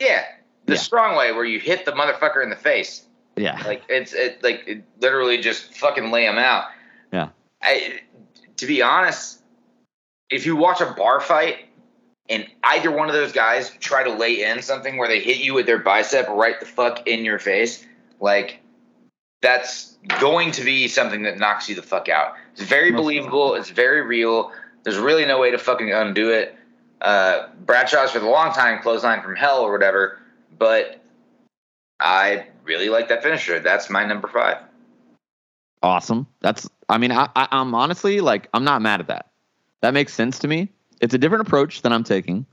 [0.00, 0.24] Yeah.
[0.66, 0.78] The Yeah.
[0.78, 3.02] strong way where you hit the motherfucker in the face.
[3.36, 3.60] Yeah.
[3.66, 6.66] Like it's it like it literally just fucking lay him out.
[7.12, 7.28] Yeah.
[7.62, 8.00] I,
[8.56, 9.40] to be honest,
[10.30, 11.66] if you watch a bar fight
[12.28, 15.54] and either one of those guys try to lay in something where they hit you
[15.54, 17.84] with their bicep right the fuck in your face,
[18.20, 18.60] like
[19.42, 22.34] that's going to be something that knocks you the fuck out.
[22.52, 23.54] It's very believable.
[23.54, 24.52] It's very real.
[24.82, 26.56] There's really no way to fucking undo it.
[27.00, 30.18] Uh, Bradshaw's for the long time clothesline from hell or whatever,
[30.58, 31.00] but
[32.00, 33.60] I really like that finisher.
[33.60, 34.58] That's my number five.
[35.82, 36.26] awesome.
[36.40, 39.30] That's I mean I, I I'm honestly like I'm not mad at that.
[39.82, 40.68] That makes sense to me.
[41.00, 42.46] It's a different approach than I'm taking.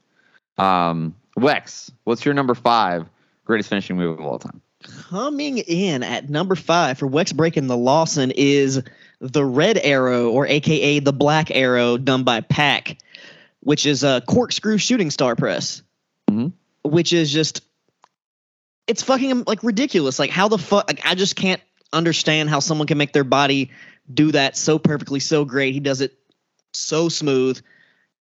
[0.57, 3.07] Um, Wex, what's your number five
[3.45, 4.61] greatest finishing move of all time?
[5.09, 8.81] Coming in at number five for Wex breaking the Lawson is
[9.21, 12.97] the Red Arrow, or AKA the Black Arrow, done by PAC,
[13.61, 15.81] which is a corkscrew shooting star press,
[16.29, 16.51] Mhm.
[16.83, 17.61] which is just
[18.85, 20.19] it's fucking like ridiculous.
[20.19, 20.89] Like how the fuck?
[20.89, 21.61] Like, I just can't
[21.93, 23.71] understand how someone can make their body
[24.13, 25.73] do that so perfectly, so great.
[25.73, 26.13] He does it
[26.73, 27.61] so smooth.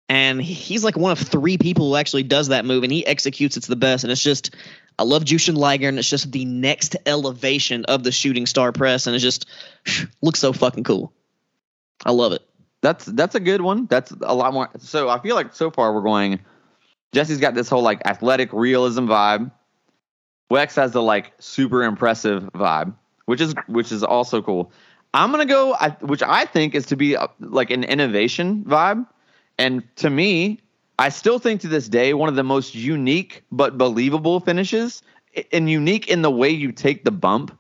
[0.09, 3.57] And he's like one of three people who actually does that move, and he executes
[3.57, 4.03] it's the best.
[4.03, 4.55] And it's just,
[4.99, 9.07] I love Jushin Liger, and it's just the next elevation of the shooting star press,
[9.07, 9.47] and it just
[10.21, 11.13] looks so fucking cool.
[12.05, 12.43] I love it.
[12.83, 13.87] That's that's a good one.
[13.87, 14.71] That's a lot more.
[14.79, 16.41] So I feel like so far we're going.
[17.13, 19.51] Jesse's got this whole like athletic realism vibe.
[20.51, 22.95] Wex has the like super impressive vibe,
[23.27, 24.73] which is which is also cool.
[25.13, 29.07] I'm gonna go, I, which I think is to be uh, like an innovation vibe,
[29.59, 30.61] and to me,
[30.99, 35.03] I still think to this day one of the most unique but believable finishes,
[35.53, 37.57] and unique in the way you take the bump,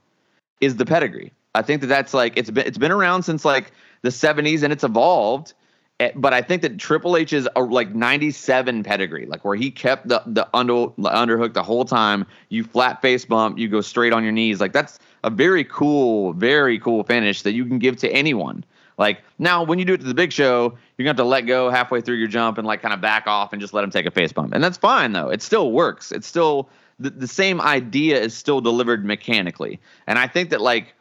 [0.60, 1.32] is the pedigree.
[1.54, 4.72] I think that that's like it's been it's been around since like the 70s and
[4.72, 5.54] it's evolved.
[6.00, 9.70] Eh, But I think that Triple H is a, like 97 pedigree, like where he
[9.70, 12.26] kept the the under underhook the whole time.
[12.48, 14.60] You flat face bump, you go straight on your knees.
[14.60, 18.64] Like that's a very cool, very cool finish that you can give to anyone.
[18.98, 21.42] Like now, when you do it to the Big Show, you're gonna have to let
[21.42, 23.90] go halfway through your jump and like kind of back off and just let him
[23.90, 25.28] take a face bump, and that's fine though.
[25.28, 26.12] It still works.
[26.12, 30.94] It's still the, the same idea is still delivered mechanically, and I think that like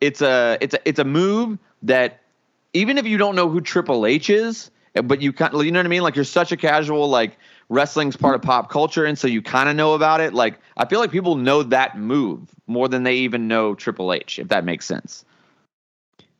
[0.00, 2.21] it's a it's a it's a move that
[2.74, 5.78] even if you don't know who Triple H is, eh, but you kind you know
[5.78, 9.18] what I mean, like you're such a casual like wrestling's part of pop culture, and
[9.18, 10.34] so you kind of know about it.
[10.34, 14.38] Like I feel like people know that move more than they even know Triple H,
[14.38, 15.24] if that makes sense.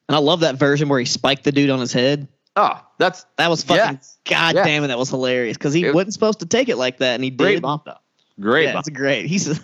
[0.09, 2.29] And I love that version where he spiked the dude on his head.
[2.57, 4.19] Oh, that's That was fucking Yes.
[4.29, 4.67] god Yes.
[4.67, 7.15] damn it, that was hilarious because he It- wasn't supposed to take it like that,
[7.15, 7.63] and he great did.
[7.63, 7.97] bump though.
[8.41, 9.27] Great yeah, it's great.
[9.27, 9.59] He's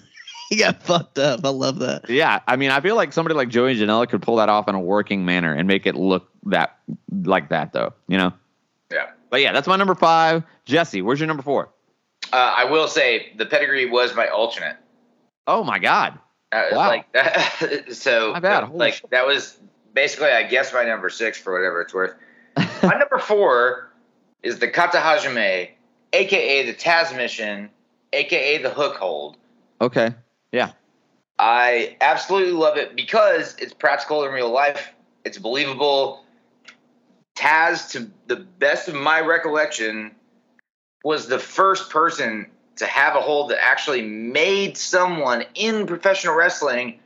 [0.51, 1.41] he got fucked up.
[1.45, 2.09] I love that.
[2.09, 4.75] Yeah, I mean, I feel like somebody like Joey Janela could pull that off in
[4.75, 6.79] a working manner and make it look that
[7.25, 7.93] like that, though.
[8.07, 8.33] You know.
[8.91, 9.11] Yeah.
[9.31, 10.43] But yeah, that's my number five.
[10.65, 11.69] Jesse, where's your number four?
[12.33, 14.77] Uh, I will say the pedigree was my alternate.
[15.47, 16.19] Oh my God.
[16.53, 16.89] Uh, Wow.
[16.89, 18.65] Like that, so My bad.
[18.65, 19.11] Holy like shit.
[19.11, 19.59] that was
[19.95, 22.15] basically I guess my number six for whatever it's worth.
[22.83, 23.91] my number four
[24.43, 25.69] is the Kata Hajime,
[26.13, 27.69] aka the Taz Mission,
[28.13, 29.37] aka the Hook Hold.
[29.81, 30.15] Okay.
[30.53, 30.73] Yeah.
[31.39, 34.93] I absolutely love it because it's practical in real life.
[35.25, 36.25] It's believable.
[37.37, 40.13] Taz, to the best of my recollection,
[41.05, 46.99] was the first person to have a hold that actually made someone in professional wrestling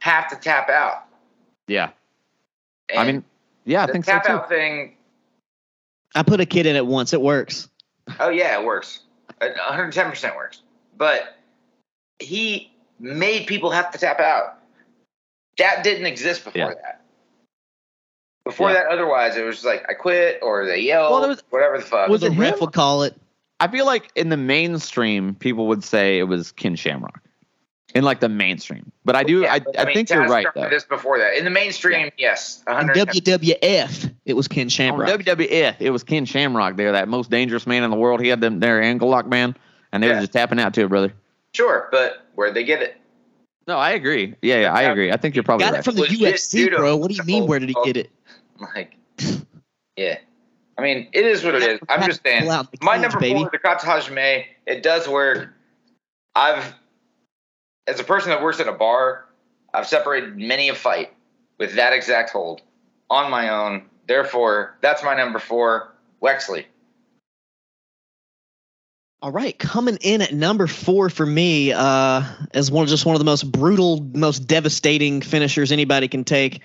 [0.00, 1.04] have to tap out.
[1.66, 1.90] Yeah.
[2.96, 3.24] I mean,
[3.64, 4.32] yeah, I think so tap too.
[4.32, 4.96] out thing.
[6.14, 7.12] I put a kid in it once.
[7.12, 7.68] It works.
[8.18, 9.00] Oh yeah, it works.
[9.38, 10.62] One hundred ten percent works.
[10.96, 11.36] But
[12.18, 14.58] he made people have to tap out.
[15.58, 16.74] That didn't exist before Yeah.
[16.82, 17.02] that.
[18.44, 18.74] Before Yeah.
[18.84, 22.08] that, otherwise, it was like I quit or they yell, Well, was- whatever the fuck.
[22.08, 22.60] Was the it ref him?
[22.60, 23.14] would call it.
[23.60, 27.20] I feel like in the mainstream, people would say it was Ken Shamrock.
[27.94, 29.40] In like the mainstream, but I do.
[29.40, 30.68] Yeah, I, but, I, mean, think you're right though.
[30.68, 35.08] This before that, in the mainstream, yes, In WWF, it was Ken On Shamrock.
[35.08, 38.20] WWF, it was Ken Shamrock there, that most dangerous man in the world.
[38.20, 39.56] He had them their ankle lock man,
[39.90, 40.16] and they Yeah.
[40.16, 41.14] were just tapping out to it, brother.
[41.54, 42.96] Sure, but where'd they get it?
[43.66, 44.36] No, I agree.
[44.42, 45.10] Yeah, yeah, I agree.
[45.10, 45.80] I think you're probably Got right.
[45.80, 46.76] it from the Legit UFC, judo.
[46.76, 46.96] bro.
[46.96, 47.48] What do you mean?
[47.48, 48.10] Where did he get it?
[48.74, 48.96] Like,
[49.96, 50.18] yeah.
[50.76, 51.78] I mean, it is what it is.
[51.88, 52.46] I'm just saying.
[52.46, 53.38] Pull My number baby.
[53.38, 55.54] four, the Kata Hajime, it does work.
[56.34, 56.74] I've,
[57.86, 59.26] as a person that works at a bar,
[59.72, 61.14] I've separated many a fight
[61.58, 62.62] with that exact hold
[63.10, 63.84] on my own.
[64.08, 66.64] Therefore, that's my number four, Wexley.
[69.20, 72.22] All right, coming in at number four for me, uh,
[72.54, 76.60] as one just one of the most brutal, most devastating finishers anybody can take,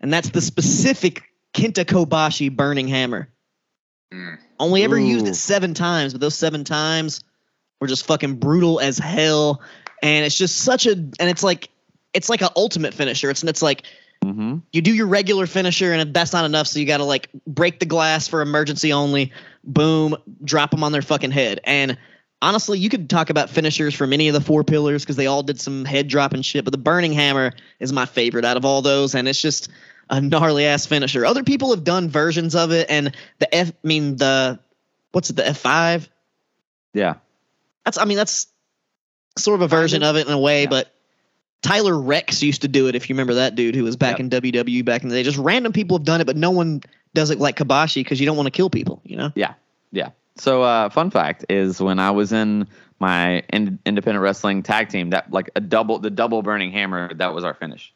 [0.00, 1.22] and that's the specific
[1.54, 3.30] Kenta Kobashi Burning Hammer.
[4.12, 4.38] Mm.
[4.60, 7.22] Only ever used it seven times, but those seven times
[7.80, 9.62] were just fucking brutal as hell.
[10.02, 11.70] And it's just such a, and it's like,
[12.12, 13.30] it's like an ultimate finisher.
[13.30, 13.84] It's and it's like
[14.32, 17.28] hmm you do your regular finisher, and that's not enough, so you got to like
[17.46, 19.32] break the glass for emergency only.
[19.64, 21.60] Boom, drop them on their fucking head.
[21.64, 21.96] And
[22.42, 25.42] honestly, you could talk about finishers from any of the four pillars because they all
[25.42, 26.64] did some head dropping shit.
[26.64, 29.68] But the burning hammer is my favorite out of all those, and it's just
[30.10, 31.24] a gnarly ass finisher.
[31.24, 34.58] Other people have done versions of it, and the F, I mean the
[35.12, 36.08] what's it, the F five?
[36.92, 37.14] Yeah.
[37.84, 38.46] That's I mean that's
[39.38, 40.68] sort of a version of it in a way, Yeah.
[40.70, 40.94] but
[41.64, 42.94] Tyler Reks used to do it.
[42.94, 44.20] If you remember that dude who was back Yep.
[44.20, 46.82] in WWE back in the day, just random people have done it, but no one
[47.14, 49.00] does it like Kobashi because you don't want to kill people.
[49.04, 49.32] You know?
[49.34, 49.54] Yeah.
[49.90, 50.10] Yeah.
[50.36, 52.66] So, uh, fun fact is when I was in
[53.00, 57.32] my in- independent wrestling tag team, that like a double, the double burning hammer, that
[57.34, 57.92] was our finish.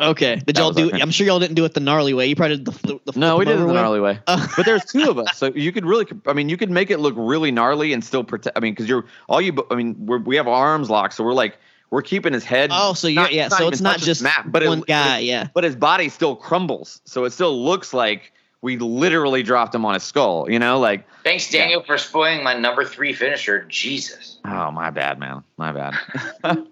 [0.00, 0.34] Okay.
[0.36, 0.90] Did That y'all do?
[0.92, 2.26] I'm sure y'all didn't do it the gnarly way.
[2.26, 3.74] You probably did the fl- the No, we did it the way.
[3.74, 4.18] gnarly way.
[4.26, 6.90] Uh, But there's two of us, so you could really, I mean, you could make
[6.90, 8.56] it look really gnarly and still protect.
[8.58, 11.32] I mean, because you're all you, I mean, we're, we have arms locked, so we're
[11.32, 11.58] like,
[11.94, 12.70] we're keeping his head.
[12.72, 13.46] oh, so you're not- yeah.
[13.48, 15.18] not So it's not just the but one but guy.
[15.20, 15.48] it- yeah.
[15.54, 19.94] but his body still crumbles, so it still looks like we literally dropped him on
[19.94, 20.50] his skull.
[20.50, 23.64] You know, like, Thanks, Daniel, for spoiling my number three finisher.
[23.68, 24.38] Jesus.
[24.44, 25.94] oh my bad, man, my bad,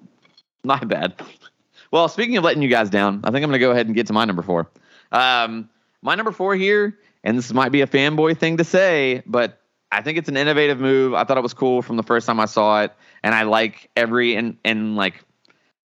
[0.64, 1.14] my bad.
[1.92, 4.08] Well, speaking of letting you guys down, I think I'm gonna go ahead and get
[4.08, 4.68] to my number four.
[5.12, 5.68] Um,
[6.02, 9.60] my number four here, and this might be a fanboy thing to say, but
[9.92, 11.14] I think it's an innovative move.
[11.14, 13.90] I thought it was cool from the first time I saw it, and I like
[13.96, 15.24] every in in like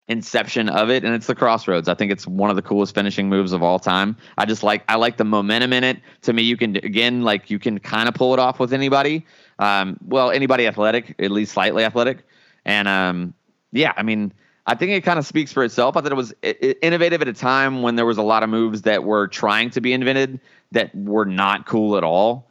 [0.07, 1.87] inception of it, and it's the crossroads.
[1.87, 4.15] I think it's one of the coolest finishing moves of all time.
[4.37, 5.99] I just like I like the momentum in it.
[6.23, 9.25] To me, you can again like you can kind of pull it off with anybody.
[9.59, 12.25] Um, well, anybody athletic, at least slightly athletic,
[12.65, 13.33] and um,
[13.71, 14.33] yeah, I mean.
[14.65, 15.97] I think it kind of speaks for itself.
[15.97, 16.33] I thought it was
[16.81, 19.81] innovative at a time when there was a lot of moves that were trying to
[19.81, 20.39] be invented
[20.71, 22.49] that were not cool at all.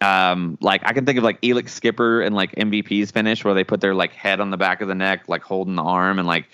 [0.00, 3.64] Um, like I can think of like Elix Skipper and like MVP's finish where they
[3.64, 6.28] put their like head on the back of the neck, like holding the arm and
[6.28, 6.48] like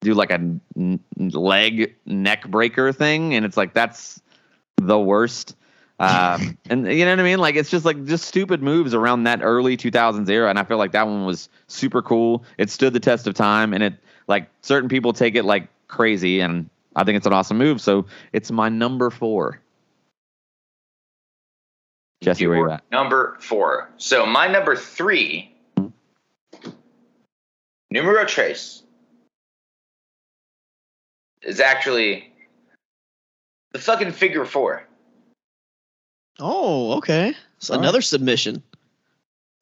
[0.00, 0.34] do like a
[0.76, 4.20] n- leg neck breaker thing, and it's like that's
[4.78, 5.56] the worst.
[5.98, 7.38] Um, and you know what I mean?
[7.38, 10.78] Like it's just like just stupid moves around that early 2000s era, and I feel
[10.78, 12.44] like that one was super cool.
[12.56, 13.94] It stood the test of time, and it
[14.26, 17.80] like certain people take it like crazy, and I think it's an awesome move.
[17.80, 19.60] So it's my number four.
[22.22, 22.82] Jesse, where you at?
[22.90, 23.90] Number four.
[23.98, 25.54] So my number three,
[27.90, 28.82] numero trace,
[31.42, 32.32] is actually
[33.72, 34.86] the fucking figure four.
[36.38, 37.34] Oh, okay.
[37.58, 37.84] So All right.
[37.84, 38.62] another submission.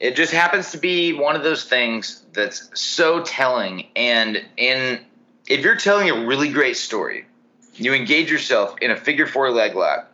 [0.00, 3.86] It just happens to be one of those things that's so telling.
[3.94, 5.00] And in
[5.46, 7.26] if you're telling a really great story,
[7.74, 10.10] you engage yourself in a figure four leg lock.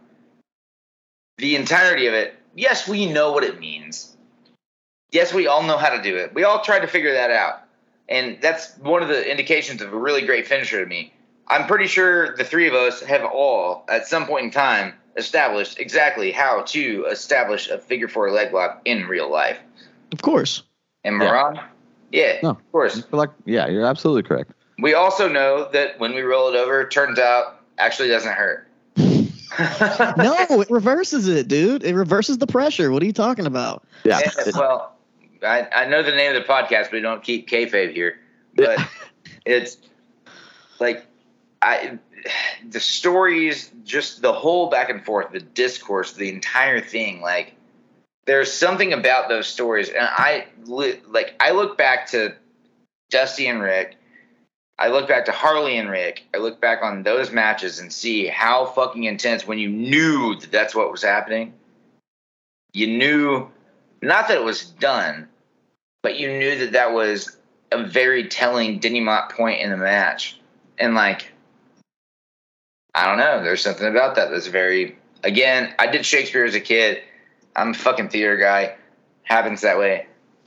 [1.40, 4.16] The entirety of it, yes, we know what it means.
[5.11, 6.35] Yes, we all know how to do it.
[6.35, 7.62] We all tried to figure that out.
[8.09, 11.14] And that's one of the indications of a really great finisher to me.
[11.48, 15.79] I'm pretty sure the three of us have all, at some point in time, established
[15.79, 19.59] exactly how to establish a figure four leg lock in real life.
[20.12, 20.62] Of course.
[21.05, 21.26] And Yeah.
[21.26, 21.61] Moran?
[22.12, 22.50] Yeah, No.
[22.50, 23.03] of course.
[23.12, 24.53] Like yeah, you're absolutely correct.
[24.79, 28.66] We also know that when we roll it over, it turns out actually doesn't hurt.
[30.16, 31.84] No, it reverses it, dude.
[31.84, 32.90] It reverses the pressure.
[32.90, 33.84] What are you talking about?
[34.04, 34.20] Yeah.
[34.20, 34.96] Yeah, well,
[35.42, 38.18] I, I know the name of the podcast, but we don't keep kayfabe here.
[38.54, 38.78] But
[39.46, 39.78] it's
[40.78, 41.06] like
[41.62, 41.98] I
[42.68, 47.20] the stories, just the whole back and forth, the discourse, the entire thing.
[47.20, 47.54] Like
[48.26, 52.34] there's something about those stories, and I like I look back to
[53.10, 53.96] Dusty and Ric.
[54.80, 56.24] I look back to Harley and Ric.
[56.34, 60.50] I look back on those matches and see how fucking intense when you knew that
[60.50, 61.52] that's what was happening.
[62.72, 63.50] You knew
[64.00, 65.28] not that it was done,
[66.02, 67.36] but you knew that that was
[67.70, 70.40] a very telling denouement point in the match.
[70.78, 71.30] And like,
[72.94, 74.96] I don't know, there's something about that that's very.
[75.22, 77.02] Again, I did Shakespeare as a kid.
[77.54, 78.76] I'm a fucking theater guy.
[79.24, 80.06] Happens that way.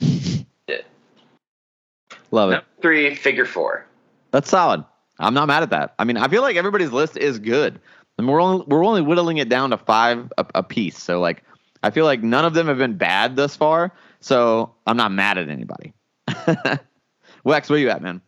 [2.32, 2.54] Love it.
[2.54, 3.86] Number three, figure four.
[4.34, 4.84] That's solid.
[5.20, 5.94] I'm not mad at that.
[5.96, 7.78] I mean, I feel like everybody's list is good,
[8.18, 11.00] and we're only we're only whittling it down to five a, a piece.
[11.00, 11.44] So like,
[11.84, 13.92] I feel like none of them have been bad thus far.
[14.18, 15.92] So I'm not mad at anybody.
[17.46, 18.20] Wex, where you at, man?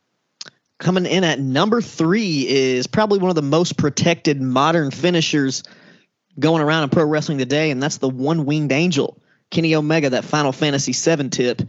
[0.78, 5.64] Coming in at number three is probably one of the most protected modern finishers
[6.38, 10.24] going around in pro wrestling today, and that's the one winged angel, Kenny Omega, that
[10.24, 11.62] Final Fantasy VII tip.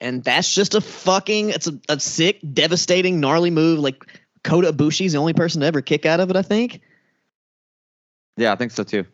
[0.00, 3.78] And that's just a fucking, it's a, a sick, devastating, gnarly move.
[3.80, 4.04] Like
[4.44, 6.80] Kota Ibushi's the only person to ever kick out of it, I think.
[8.36, 9.04] Yeah, I think so too.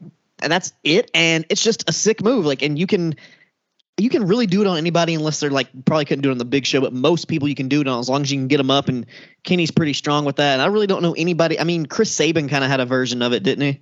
[0.41, 1.11] and that's it.
[1.15, 2.47] And it's just a sick move.
[2.47, 3.15] Like, and you can
[3.99, 6.39] you can really do it on anybody unless they're like probably couldn't do it on
[6.39, 8.39] the big show, but most people you can do it on as long as you
[8.39, 8.89] can get them up.
[8.89, 9.07] And
[9.43, 10.53] Kenny's pretty strong with that.
[10.53, 11.59] And I really don't know anybody.
[11.59, 13.81] I mean, Chris Sabin kind of had a version of it, didn't he?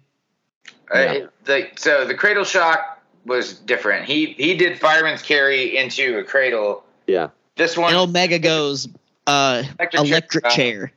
[0.95, 1.27] Uh, Yeah.
[1.45, 4.05] the, so the cradle shock was different.
[4.07, 6.85] He he did fireman's carry into a cradle.
[7.07, 7.29] Yeah.
[7.57, 8.89] This one And Omega goes
[9.27, 9.63] uh,
[9.93, 10.93] electric chair.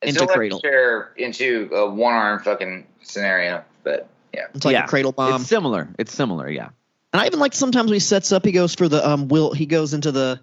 [0.00, 0.60] It's into electric cradle.
[0.60, 3.64] chair into a one arm fucking scenario.
[3.82, 4.84] But yeah, It's like Yeah.
[4.84, 5.40] a cradle bomb.
[5.40, 5.88] it's similar.
[5.98, 6.48] It's similar.
[6.48, 6.68] Yeah.
[7.12, 9.52] And I even like sometimes when he sets up, he goes for the um will
[9.52, 10.40] he goes into the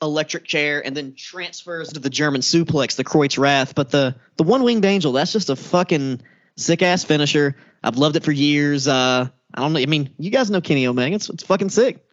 [0.00, 3.74] electric chair and then transfers to the German suplex, the Croyt's Wrath.
[3.74, 6.22] But the the one winged angel, that's just a fucking
[6.56, 7.56] sick ass finisher.
[7.82, 8.88] I've loved it for years.
[8.88, 9.80] Uh I don't know.
[9.80, 11.14] I mean, you guys know Kenny Omega.
[11.16, 12.04] It's, it's fucking sick.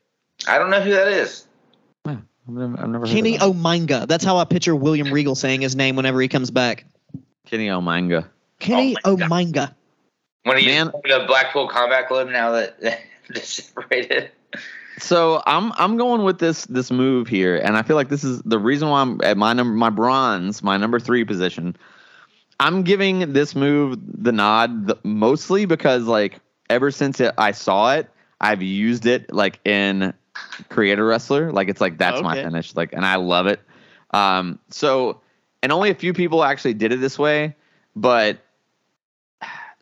[0.47, 1.45] I don't know who that is.
[2.05, 3.45] Yeah, I've never, I've never Kenny that.
[3.47, 4.07] Omanga.
[4.07, 6.85] That's how I picture William Regal saying his name whenever he comes back.
[7.45, 8.27] Kenny Omanga.
[8.59, 9.15] Kenny Oh.
[9.17, 9.73] Omanga.
[10.43, 10.91] When he Man.
[11.03, 14.31] the Blackpool Combat Club now that they're separated.
[14.97, 18.41] So I'm I'm going with this this move here, and I feel like this is
[18.43, 21.75] the reason why I'm at my number my bronze, my number three position.
[22.59, 27.93] I'm giving this move the nod the, mostly because like ever since it, I saw
[27.93, 30.13] it, I've used it like in
[30.69, 31.51] Creator Wrestler.
[31.51, 32.75] Like it's like that's my finish.
[32.75, 33.61] Like, and I love it.
[34.11, 35.21] Um, so
[35.63, 37.55] and only a few people actually did it this way,
[37.95, 38.39] but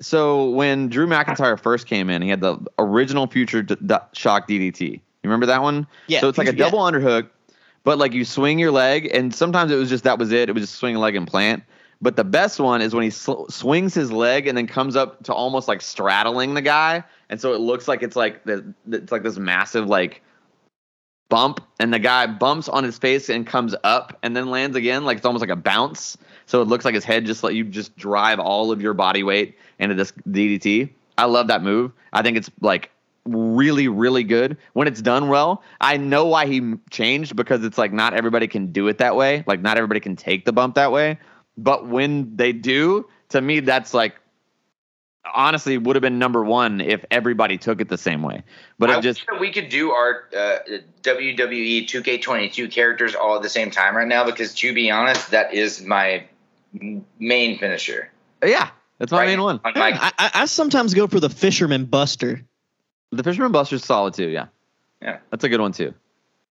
[0.02, 4.48] so when Drew McIntyre first came in, he had the original Future D- D- Shock
[4.48, 4.82] DDT.
[4.92, 5.88] You remember that one?
[6.08, 6.22] Yeah.
[6.22, 6.64] So it's like a yeah.
[6.64, 7.30] double underhook,
[7.84, 10.50] but like you swing your leg, and sometimes it was just that was it.
[10.50, 11.64] It was just swing a leg and plant.
[12.02, 15.22] But the best one is when he sl- swings his leg and then comes up
[15.24, 19.12] to almost like straddling the guy, and so it looks like it's like the it's
[19.12, 20.22] like this massive like
[21.30, 25.06] bump, and the guy bumps on his face and comes up and then lands again,
[25.06, 26.18] like it's almost like a bounce.
[26.48, 29.24] So it looks like his head just let you just drive all of your body
[29.24, 30.90] weight into this DDT.
[31.18, 31.92] I love that move.
[32.12, 32.92] I think it's like
[33.26, 35.62] really really good when it's done well.
[35.80, 39.44] I know why he changed because it's like not everybody can do it that way.
[39.46, 41.20] Like not everybody can take the bump that way.
[41.58, 44.16] But when they do, to me that's like
[45.34, 48.44] honestly would have been number one if everybody took it the same way.
[48.78, 50.60] But I it wish just that we could do our uh,
[51.04, 55.54] WWE 2K22 characters all at the same time right now because, to be honest, that
[55.54, 56.26] is my
[57.20, 58.12] main finisher.
[58.44, 59.60] yeah, that's my Right main one.
[59.64, 62.42] On my, I, I, I sometimes go for the Fisherman Buster.
[63.12, 64.28] The Fisherman Buster's solid too.
[64.30, 64.48] Yeah,
[65.02, 65.20] Yeah.
[65.32, 65.94] that's a good one too.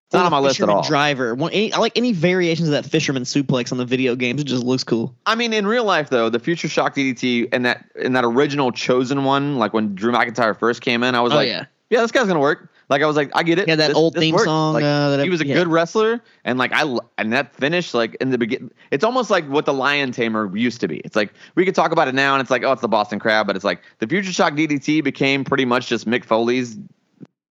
[0.08, 0.82] It's not on my list at Fisherman all.
[0.82, 1.34] Driver.
[1.34, 4.40] One, any, I like any variations of that Fisherman suplex on the video games.
[4.40, 5.14] It just looks cool.
[5.26, 8.72] I mean, in real life though, the Future Shock DDT and that in that original
[8.72, 11.66] chosen one, like when Drew McIntyre first came in, I was Oh, like, yeah.
[11.90, 12.70] yeah, this guy's gonna work.
[12.88, 13.68] Like I was like, I get it.
[13.68, 14.46] Yeah, that This- old this theme works.
[14.46, 14.72] song.
[14.72, 15.56] Like, uh, that he was a yeah.
[15.56, 16.84] good wrestler, and like I
[17.18, 20.80] and that finish, like in the begin, it's almost like what the Lion Tamer used
[20.80, 21.02] to be.
[21.04, 23.18] It's like we could talk about it now, and it's like, oh, it's the Boston
[23.18, 26.78] Crab, but it's like the Future Shock DDT became pretty much just Mick Foley's,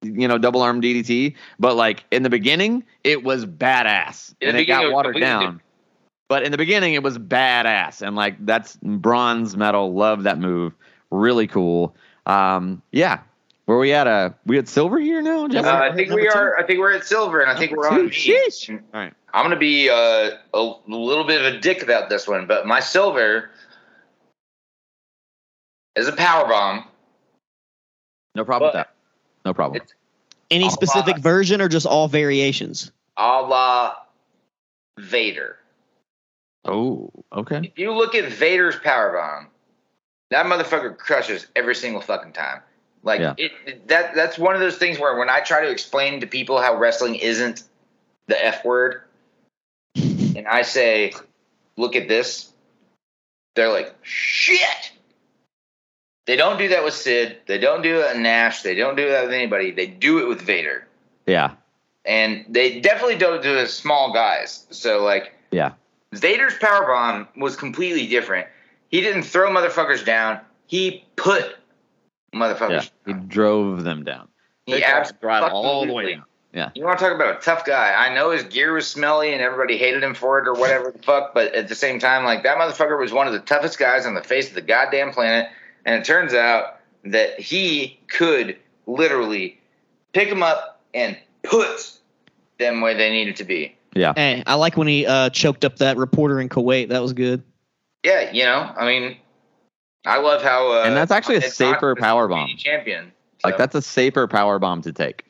[0.02, 1.36] you know, double arm DDT.
[1.60, 5.42] But like in the beginning, it was badass, In and it got watered down.
[5.42, 5.62] different.
[6.30, 9.94] But in the beginning, it was badass, and like that's bronze medal.
[9.94, 10.74] Love that move.
[11.10, 11.96] Really cool.
[12.26, 13.20] Um, yeah.
[13.66, 14.08] Where we at?
[14.08, 15.46] Uh, we at silver here now.
[15.46, 15.68] uh, Jesse?
[15.68, 16.38] I think we Number two?
[16.38, 16.58] are.
[16.60, 18.16] I think we're at silver, and I think we're on Number me.
[18.16, 18.70] sheesh.
[18.70, 19.14] All right.
[19.34, 22.80] I'm gonna be uh, a little bit of a dick about this one, but my
[22.80, 23.50] silver
[25.96, 26.86] is a power bomb.
[28.36, 28.94] No problem with that.
[29.48, 29.82] No problem.
[29.82, 29.94] It's
[30.52, 31.22] Any specific lot.
[31.22, 32.92] version or just all variations?
[33.16, 33.96] a la
[35.00, 35.56] Vader.
[36.66, 37.60] Oh, okay.
[37.64, 39.48] If you look at Vader's power bomb,
[40.32, 42.60] that motherfucker crushes every single fucking time.
[43.04, 43.36] Like Yeah.
[43.38, 46.28] it, it- that that's one of those things where when I try to explain to
[46.28, 47.64] people how wrestling isn't
[48.28, 49.04] the F word,
[49.96, 51.14] and I say,
[51.78, 52.52] "Look at this,"
[53.56, 54.92] they're like, "Shit."
[56.28, 57.38] They don't do that with Sid.
[57.48, 58.62] They don't do it with Nash.
[58.62, 59.72] They don't do that with anybody.
[59.72, 60.86] They do it with Vader,
[61.26, 61.52] Yeah.
[62.06, 64.68] and they definitely don't do it with small guys.
[64.70, 65.72] So like, Yeah.
[66.14, 68.48] Vader's power bomb was completely different.
[68.90, 70.40] He didn't throw motherfuckers down.
[70.68, 71.56] He put
[72.34, 72.40] Yeah.
[72.40, 72.92] motherfuckers.
[73.06, 74.28] He drove them down.
[74.66, 76.26] He They absolutely drive all the way down.
[76.54, 76.70] Yeah.
[76.76, 77.94] You want to talk about a tough guy?
[77.94, 81.00] I know his gear was smelly and everybody hated him for it or whatever the
[81.04, 84.06] fuck, but at the same time, like that motherfucker was one of the toughest guys
[84.06, 85.50] on the face of the goddamn planet.
[85.88, 89.58] And it turns out that he could literally
[90.14, 91.98] pick them up and put
[92.60, 93.74] them where they needed to be.
[93.96, 94.14] Yeah.
[94.16, 96.90] Hey, I like when he uh, choked up that reporter in Kuwait.
[96.90, 97.42] That was good.
[98.04, 99.18] Yeah, you know, I mean,
[100.06, 100.72] I love how.
[100.72, 102.50] Uh, And that's actually a safer power bomb.
[102.58, 103.12] champion.
[103.44, 105.24] Like that's a safer power bomb to take.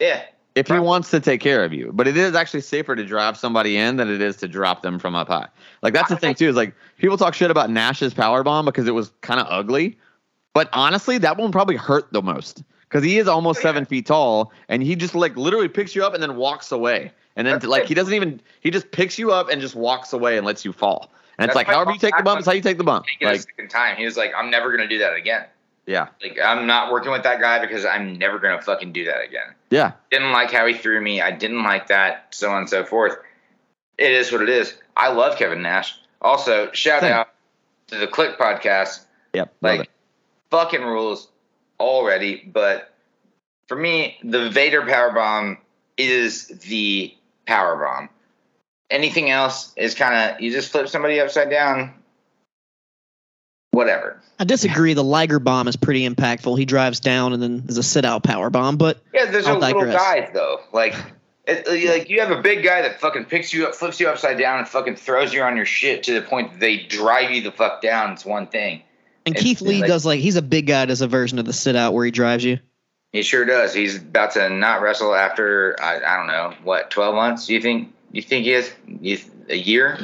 [0.00, 0.22] yeah.
[0.58, 1.90] If he wants to take care of you.
[1.94, 4.98] But it is actually safer to drive somebody in than it is to drop them
[4.98, 5.48] from up high.
[5.82, 8.88] Like that's the thing too, is like people talk shit about Nash's power bomb because
[8.88, 9.98] it was kind of ugly.
[10.54, 12.62] But honestly, that one probably hurt the most.
[12.88, 16.04] Because he is almost Oh, seven feet tall and he just like literally picks you
[16.04, 17.12] up and then walks away.
[17.36, 20.36] And then like he doesn't even he just picks you up and just walks away
[20.36, 21.12] and lets you fall.
[21.38, 23.06] And it's like however you take the bump, it's how you take the bump.
[23.06, 23.96] Take it a Like second time.
[23.96, 25.44] He was like, I'm never gonna do that again.
[25.88, 26.08] Yeah.
[26.22, 29.54] Like I'm not working with that guy because I'm never gonna fucking do that again.
[29.70, 29.92] Yeah.
[30.10, 31.22] Didn't like how he threw me.
[31.22, 33.16] I didn't like that, so on and so forth.
[33.96, 34.74] It is what it is.
[34.94, 35.98] I love Kevin Nash.
[36.20, 37.12] Also, shout Same.
[37.12, 37.28] out
[37.86, 39.06] to the Kliq podcast.
[39.32, 39.54] Yep.
[39.62, 39.90] Like
[40.50, 41.28] fucking rules
[41.80, 42.44] already.
[42.52, 42.92] But
[43.66, 45.56] for me, the Vader power bomb
[45.96, 47.16] is the
[47.46, 48.10] power bomb.
[48.90, 51.94] Anything else is kind of you just flip somebody upside down.
[53.70, 54.20] Whatever.
[54.38, 54.94] I disagree.
[54.94, 56.58] The Liger bomb is pretty impactful.
[56.58, 58.76] He drives down and then there's a sit out power bomb.
[58.76, 59.96] But Yeah, there's I'll no little digress.
[60.02, 60.60] guys though.
[60.72, 60.94] Like,
[61.46, 64.38] it, like you have a big guy that fucking picks you up, flips you upside
[64.38, 67.42] down, and fucking throws you on your shit to the point that they drive you
[67.42, 68.12] the fuck down.
[68.12, 68.82] It's one thing.
[69.26, 70.86] and It's Keith Lee like- does like he's a big guy.
[70.86, 72.58] Does a version of the sit out where he drives you.
[73.12, 73.72] He sure does.
[73.72, 77.48] He's about to not wrestle after I, I don't know what twelve months.
[77.48, 79.98] You think you think he is you, a year?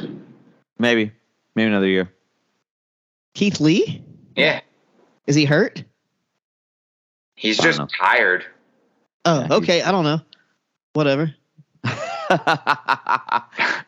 [0.79, 1.11] Maybe.
[1.55, 2.11] Maybe another year.
[3.35, 4.01] Keith Lee
[4.35, 4.61] Yeah,
[5.27, 5.83] is he hurt?
[7.35, 7.87] he's just know.
[7.99, 8.45] tired.
[9.25, 9.81] Oh, Yeah, okay.
[9.83, 10.21] I don't know.
[10.93, 11.35] Whatever.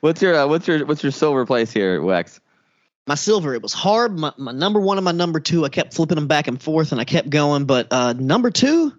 [0.01, 2.39] what's your uh, what's your what's your silver place here, Wex?
[3.07, 4.19] My silver, it was hard.
[4.19, 6.91] My, my number one and my number two, I kept flipping them back and forth,
[6.91, 7.65] and I kept going.
[7.65, 8.91] But uh, number two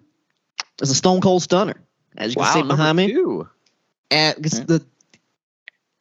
[0.81, 1.75] is a Stone Cold Stunner,
[2.17, 3.13] as you can see behind me.
[3.13, 3.47] two.
[4.09, 4.83] And it's the,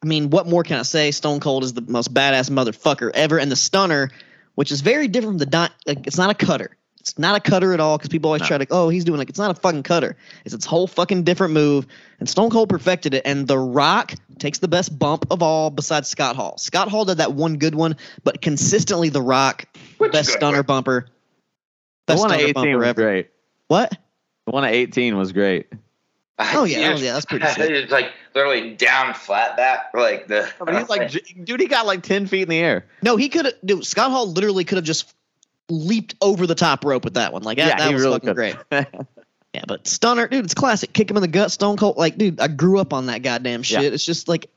[0.03, 1.11] I mean, what more can I say?
[1.11, 4.11] Stone Cold is the most badass motherfucker ever, and the Stunner,
[4.59, 6.77] which is very different from the di- like, it's not a cutter.
[6.99, 8.49] It's not a cutter at all because people always No.
[8.49, 10.17] try to, oh, he's doing like it's not a fucking cutter.
[10.45, 11.87] It's its whole fucking different move,
[12.19, 13.23] and Stone Cold perfected it.
[13.25, 16.59] And The Rock takes the best bump of all besides Scott Hall.
[16.59, 17.95] Scott Hall did that one good one,
[18.25, 19.67] but consistently The Rock
[19.99, 20.67] Which best good stunner one.
[20.67, 21.07] bumper.
[22.09, 23.01] The Best one at 18 bumper was ever.
[23.03, 23.29] great.
[23.69, 23.91] What?
[24.47, 25.69] The one at 18 was great.
[26.41, 27.71] Oh, yeah, He oh, yeah, that's pretty sick.
[27.71, 30.49] It's like literally down flat back, like the.
[30.61, 32.87] Oh, but he's like, j- dude, he got like 10 feet in the air.
[33.03, 33.55] No, he could have.
[33.65, 35.13] Dude, Scott Hall literally could have just
[35.69, 37.43] leaped over the top rope with that one.
[37.43, 38.37] Like that, Yeah, that he was really fucking could.
[38.71, 38.87] great.
[39.55, 40.93] Yeah, but Stunner, dude, it's classic.
[40.93, 41.97] Kick him in the gut, Stone Cold.
[41.97, 43.81] Like, dude, I grew up on that goddamn shit.
[43.83, 43.89] Yeah.
[43.89, 44.51] It's just like,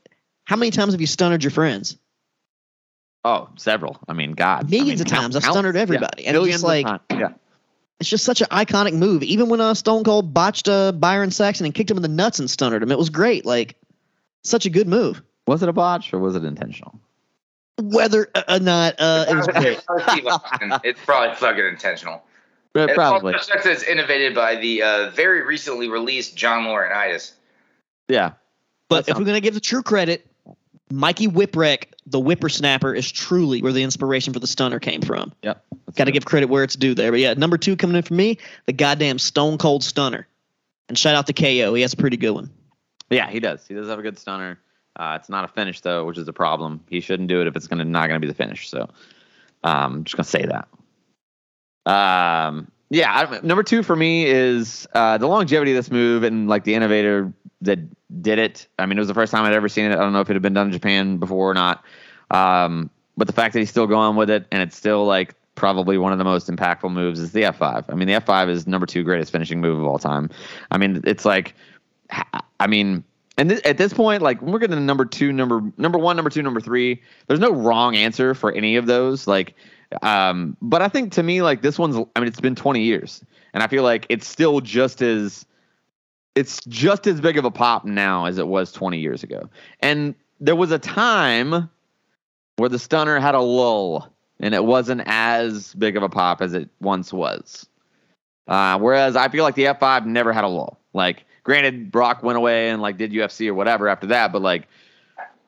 [0.44, 1.96] how many times have you stunnered your friends?
[3.24, 3.98] oh, several.
[4.06, 5.36] I mean, God, Millions I mean, of times.
[5.36, 6.26] I've countless- stunnered yeah, everybody.
[6.26, 7.20] And it's millions just like, of times.
[7.20, 7.32] yeah,
[8.02, 9.22] it's just such an iconic move.
[9.22, 12.40] Even when uh, Stone Cold botched uh, Byron Saxton and kicked him in the nuts
[12.40, 13.46] and stunnered him, it was great.
[13.46, 13.76] Like,
[14.42, 15.22] such a good move.
[15.46, 16.98] was it a botch or was it intentional?
[17.80, 19.80] Whether uh, or not, uh, it was great.
[20.84, 22.22] it's probably fucking intentional.
[22.74, 27.32] Uh, It Probably, also says it's innovated by the uh, very recently released John Laurinaitis.
[28.08, 28.32] yeah.
[28.88, 30.26] But That if we're going to give the true credit,
[30.92, 35.32] Mikey Whipwreck, the whippersnapper, is truly where the inspiration for the stunner came from.
[35.42, 35.64] Yep.
[35.96, 37.10] Got to give credit where it's due there.
[37.10, 40.26] But yeah, number two coming in for me, the goddamn Stone Cold Stunner.
[40.88, 41.72] And shout out to KO.
[41.72, 42.50] He has a pretty good one.
[43.08, 43.66] Yeah, he does.
[43.66, 44.58] He does have a good stunner.
[44.94, 46.84] Uh, it's not a finish though, which is a problem.
[46.88, 48.68] He shouldn't do it if it's gonna not gonna be the finish.
[48.68, 48.82] So,
[49.64, 50.68] um, I'm just gonna say that.
[51.90, 56.48] Um, yeah, I, number two for me is uh, the longevity of this move and
[56.48, 57.32] like the innovator
[57.62, 57.78] that
[58.22, 58.66] did it.
[58.78, 59.92] I mean, it was the first time I'd ever seen it.
[59.92, 61.84] I don't know if it had been done in Japan before or not.
[62.30, 65.98] Um, but the fact that he's still going with it and it's still like probably
[65.98, 67.84] one of the most impactful moves is the F5.
[67.88, 70.30] I mean, the F5 is number two greatest finishing move of all time.
[70.70, 71.54] I mean, it's like,
[72.60, 73.04] I mean,
[73.38, 76.30] and th- at this point, like we're getting to number two, number number one, number
[76.30, 77.00] two, number three.
[77.26, 79.26] There's no wrong answer for any of those.
[79.26, 79.54] Like,
[80.02, 81.96] um, but I think to me, like this one's.
[81.96, 85.46] I mean, it's been 20 years, and I feel like it's still just as
[86.34, 89.48] it's just as big of a pop now as it was 20 years ago.
[89.80, 91.68] And there was a time
[92.56, 94.08] where the stunner had a lull,
[94.40, 97.66] and it wasn't as big of a pop as it once was.
[98.48, 100.78] Uh, whereas I feel like the F5 never had a lull.
[100.94, 104.68] Like, granted, Brock went away and like did UFC or whatever after that, but like,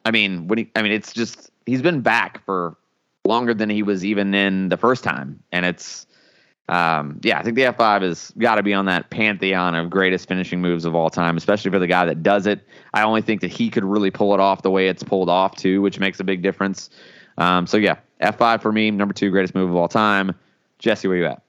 [0.04, 2.76] I mean, when he, I mean, it's just he's been back for
[3.24, 6.06] longer than he was even in the first time, and it's,
[6.68, 10.28] um, yeah, I think the F5 has got to be on that pantheon of greatest
[10.28, 12.60] finishing moves of all time, especially for the guy that does it.
[12.94, 15.56] I only think that he could really pull it off the way it's pulled off
[15.56, 16.88] too, which makes a big difference.
[17.36, 20.34] Um, so yeah, F5 for me, number two greatest move of all time.
[20.78, 21.42] Jesse, where you at?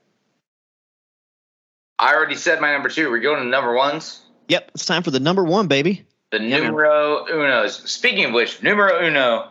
[2.00, 3.10] I already said my number two.
[3.10, 4.22] We're going to number ones.
[4.50, 6.06] Yep, it's time for the number one, baby.
[6.32, 6.64] The Yeah, man.
[6.68, 7.88] numero unos.
[7.88, 9.50] Speaking of which, numero uno,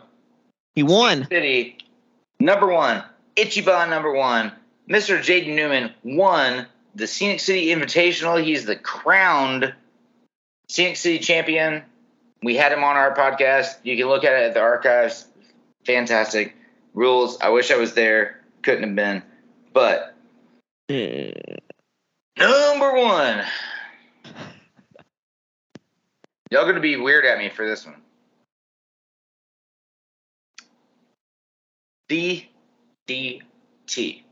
[0.75, 1.27] He won.
[1.27, 1.77] City,
[2.39, 3.03] number one,
[3.35, 4.51] Ichiban number one,
[4.89, 5.19] Mr.
[5.19, 8.43] Jaden Newman won the Scenic City Invitational.
[8.43, 9.73] He's the crowned
[10.69, 11.83] Scenic City champion.
[12.43, 13.77] We had him on our podcast.
[13.83, 15.25] You can look at it at the archives.
[15.85, 16.55] Fantastic
[16.93, 17.39] rules.
[17.41, 18.41] I wish I was there.
[18.61, 19.23] Couldn't have been.
[19.73, 20.15] But
[22.37, 23.43] number one.
[26.51, 27.95] Y'all gonna be weird at me for this one.
[32.07, 34.24] DDT.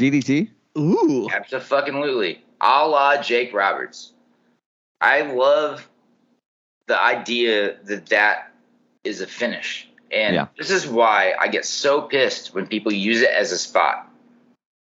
[0.00, 0.50] DDT?
[0.78, 1.28] Ooh.
[1.30, 2.42] Absolutely.
[2.60, 4.12] A la Jake Roberts.
[5.00, 5.88] I love
[6.86, 8.52] the idea that that
[9.04, 9.88] is a finish.
[10.10, 10.46] And Yeah.
[10.58, 14.08] this is why I get so pissed when people use it as a spot.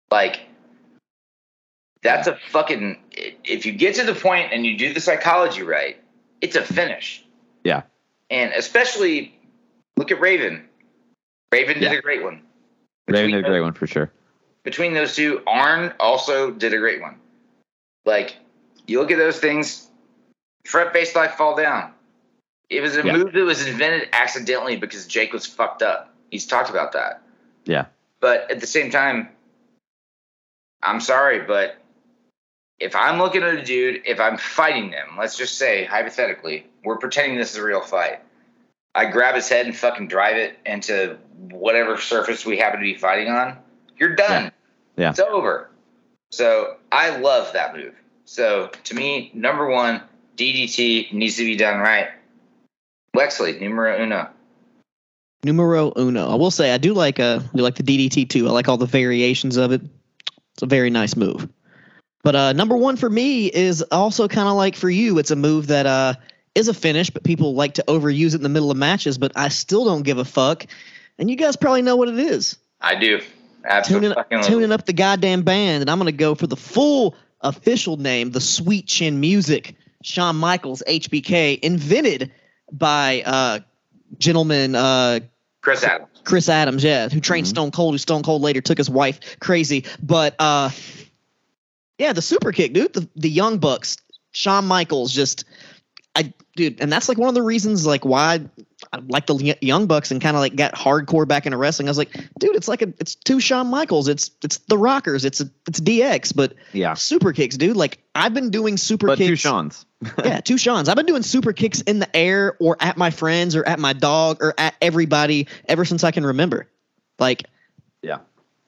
[0.09, 0.41] Like,
[2.01, 2.97] that's a fucking.
[3.43, 6.01] If you get to the point and you do the psychology right,
[6.41, 7.25] it's a finish.
[7.63, 7.83] Yeah.
[8.29, 9.37] And especially,
[9.97, 10.67] look at Raven.
[11.51, 11.97] Raven did Yeah.
[11.97, 12.41] a great one.
[13.07, 14.11] Raven did a great one for sure.
[14.67, 17.15] Between those two, Arn also did a great one.
[18.03, 18.35] Like,
[18.85, 19.87] you look at those things,
[20.65, 21.93] front face life fall down.
[22.69, 23.13] It was a Yeah.
[23.13, 26.13] move that was invented accidentally because Jake was fucked up.
[26.31, 27.21] He's talked about that.
[27.63, 27.85] Yeah.
[28.19, 29.29] But at the same time,
[30.83, 31.77] I'm sorry, but
[32.77, 36.97] if I'm looking at a dude, if I'm fighting them, let's just say hypothetically, we're
[36.97, 38.19] pretending this is a real fight.
[38.93, 42.95] I grab his head and fucking drive it into whatever surface we happen to be
[42.95, 43.59] fighting on.
[43.97, 44.43] You're done.
[44.43, 44.49] Yeah.
[44.97, 45.69] It's over.
[46.31, 47.93] So I love that move.
[48.25, 50.01] So to me, number one,
[50.35, 52.09] DDT needs to be done right.
[53.15, 54.29] Wexley, numero uno.
[55.43, 56.29] Numero uno.
[56.29, 58.47] I will say I do like uh I do like the DDT too.
[58.47, 59.81] I like all the variations of it.
[60.53, 61.47] It's a very nice move.
[62.23, 65.17] But uh number one for me is also kind of like for you.
[65.19, 66.15] It's a move that uh
[66.53, 69.17] is a finish, but people like to overuse it in the middle of matches.
[69.17, 70.65] But I still don't give a fuck.
[71.17, 72.57] And you guys probably know what it is.
[72.81, 73.21] I do.
[73.85, 74.43] Tuning, Absolutely.
[74.49, 78.41] tuning up the goddamn band, and I'm gonna go for the full official name, the
[78.41, 79.75] Sweet Chin Music.
[80.03, 82.31] Shawn Michaels, HBK, invented
[82.71, 83.59] by uh
[84.17, 85.19] gentleman uh
[85.61, 86.09] Chris Adams.
[86.23, 87.49] Chris Adams, yeah, who trained Mhm.
[87.49, 89.85] Stone Cold, who Stone Cold later took his wife crazy.
[90.01, 90.69] But uh
[91.97, 92.93] yeah, the super kick, dude.
[92.93, 93.97] The the young bucks,
[94.31, 95.43] Shawn Michaels, just
[96.15, 98.41] I dude, and that's like one of the reasons like why
[98.91, 101.87] I like the Young Bucks and kind of like got hardcore back into wrestling.
[101.87, 105.23] I was like, dude, it's like a it's two Shawn Michaels, it's it's the Rockers,
[105.23, 106.93] it's a, it's DX, but Yeah.
[106.95, 107.77] super kicks, dude.
[107.77, 109.39] Like I've been doing super But two kicks.
[109.39, 109.85] Shawn's.
[110.25, 110.89] yeah, two Shawn's.
[110.89, 113.93] I've been doing super kicks in the air or at my friends or at my
[113.93, 116.67] dog or at everybody ever since I can remember.
[117.19, 117.43] Like,
[118.03, 118.19] Yeah.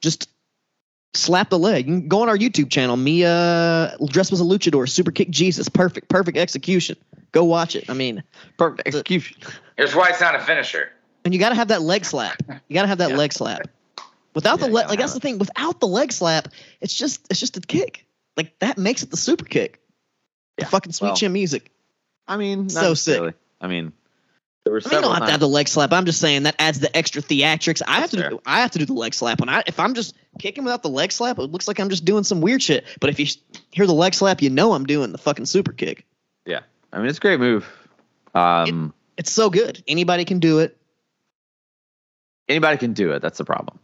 [0.01, 0.29] just
[1.13, 1.87] slap the leg.
[1.87, 2.95] You can go on our YouTube channel.
[2.97, 6.95] Me uh dressed as a luchador, super kick Jesus, perfect, perfect execution.
[7.31, 7.89] Go watch it.
[7.89, 8.23] I mean,
[8.57, 9.37] Perfect execution.
[9.77, 10.91] Here's why it's not a finisher.
[11.25, 12.41] and you got to have that leg slap.
[12.67, 13.17] You got to have that Yeah.
[13.17, 13.67] leg slap.
[14.33, 15.37] Without Yeah, the leg, gotta like that's have the thing.
[15.37, 16.47] Without the leg slap,
[16.81, 18.05] it's just it's just a kick.
[18.37, 19.79] Like that makes it the super kick.
[20.57, 21.71] The fucking sweet well, chin music.
[22.27, 23.33] I mean, not So sick.
[23.61, 23.91] I mean,
[24.69, 25.91] there were I mean, you don't have to have the leg slap.
[25.91, 27.81] I'm just saying that adds the extra theatrics.
[27.87, 28.29] I have That's to.
[28.29, 29.39] Do, I have to do the leg slap.
[29.39, 32.05] When I if I'm just kicking without the leg slap, it looks like I'm just
[32.05, 32.85] doing some weird shit.
[32.99, 33.25] But if you
[33.71, 36.05] hear the leg slap, you know I'm doing the fucking super kick.
[36.45, 36.61] Yeah,
[36.93, 37.67] I mean, it's a great move.
[38.35, 39.83] Um, It's so good.
[39.87, 40.77] Anybody can do it.
[42.47, 43.21] anybody can do it.
[43.21, 43.79] That's the problem.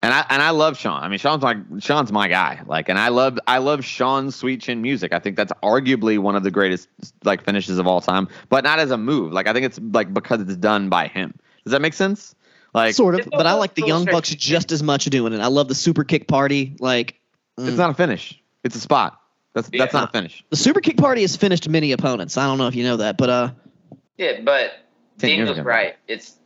[0.00, 1.02] And I and I love Shawn.
[1.02, 2.62] I mean, Shawn's my Shawn's my guy.
[2.66, 5.12] Like, and I love I love Shawn's sweet chin music.
[5.12, 6.88] I think that's arguably one of the greatest
[7.24, 8.28] like finishes of all time.
[8.48, 9.32] But not as a move.
[9.32, 11.34] Like, I think it's like because it's done by him.
[11.64, 12.36] Does that make sense?
[12.74, 13.28] Like, sort of.
[13.30, 15.40] But I like the Young Bucks just as much doing it.
[15.40, 16.76] I love the super kick party.
[16.78, 17.18] Like
[17.58, 17.66] mm.
[17.66, 18.40] it's not a finish.
[18.62, 19.20] It's a spot.
[19.54, 20.44] That's that's not a finish.
[20.50, 22.36] the super kick party has finished many opponents.
[22.36, 23.50] I don't know if you know that, but uh,
[24.16, 24.72] Yeah, but
[25.18, 25.96] Ten years Daniel's right.
[26.06, 26.36] It's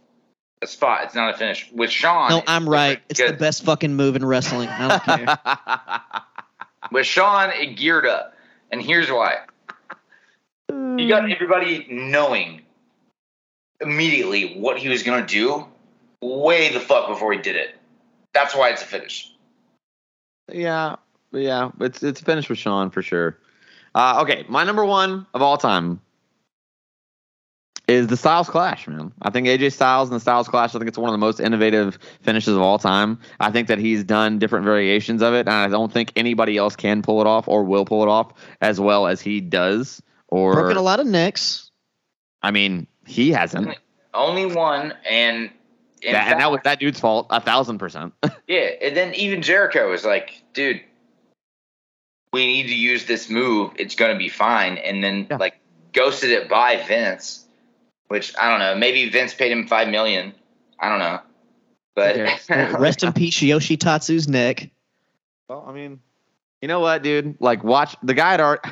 [0.62, 1.04] a spot.
[1.04, 1.70] It's not a finish.
[1.72, 3.00] With Shawn, no, I'm right.
[3.08, 4.68] It's the best fucking move in wrestling.
[4.68, 6.22] I don't care.
[6.92, 8.34] With Shawn, it geared up,
[8.70, 9.38] and here's why.
[10.70, 12.62] You got everybody knowing
[13.80, 15.66] immediately what he was gonna do,
[16.20, 17.76] way the fuck before he did it.
[18.32, 19.32] That's why it's a finish.
[20.50, 20.96] Yeah,
[21.32, 23.38] yeah, it's it's finished with Shawn for sure.
[23.94, 26.00] Uh, okay, my number one of all time
[27.88, 29.12] is the Styles Clash, man.
[29.22, 30.74] I think AJ Styles and the Styles Clash.
[30.74, 33.18] I think it's one of the most innovative finishes of all time.
[33.40, 36.76] I think that he's done different variations of it, and I don't think anybody else
[36.76, 40.00] can pull it off or will pull it off as well as he does.
[40.28, 41.70] Or Broken a lot of necks.
[42.42, 43.76] I mean, he hasn't.
[44.14, 45.50] Only one, and
[46.02, 48.14] in That, and that was that dude's fault, a thousand percent.
[48.46, 50.82] Yeah, and then even Jericho was like, dude,
[52.32, 53.72] we need to use this move.
[53.76, 54.78] It's going to be fine.
[54.78, 55.36] And then, Yeah.
[55.36, 55.58] like,
[55.92, 57.41] ghosted it by Vince,
[58.12, 58.74] which I don't know.
[58.76, 60.34] Maybe Vince paid him 5 million.
[60.78, 61.20] I don't know.
[61.94, 62.16] But
[62.78, 64.70] Rest in peace, Yoshi Tatsu's neck.
[65.48, 65.98] Well, I mean,
[66.60, 67.36] you know what, dude?
[67.40, 68.66] Like, watch the guy at art.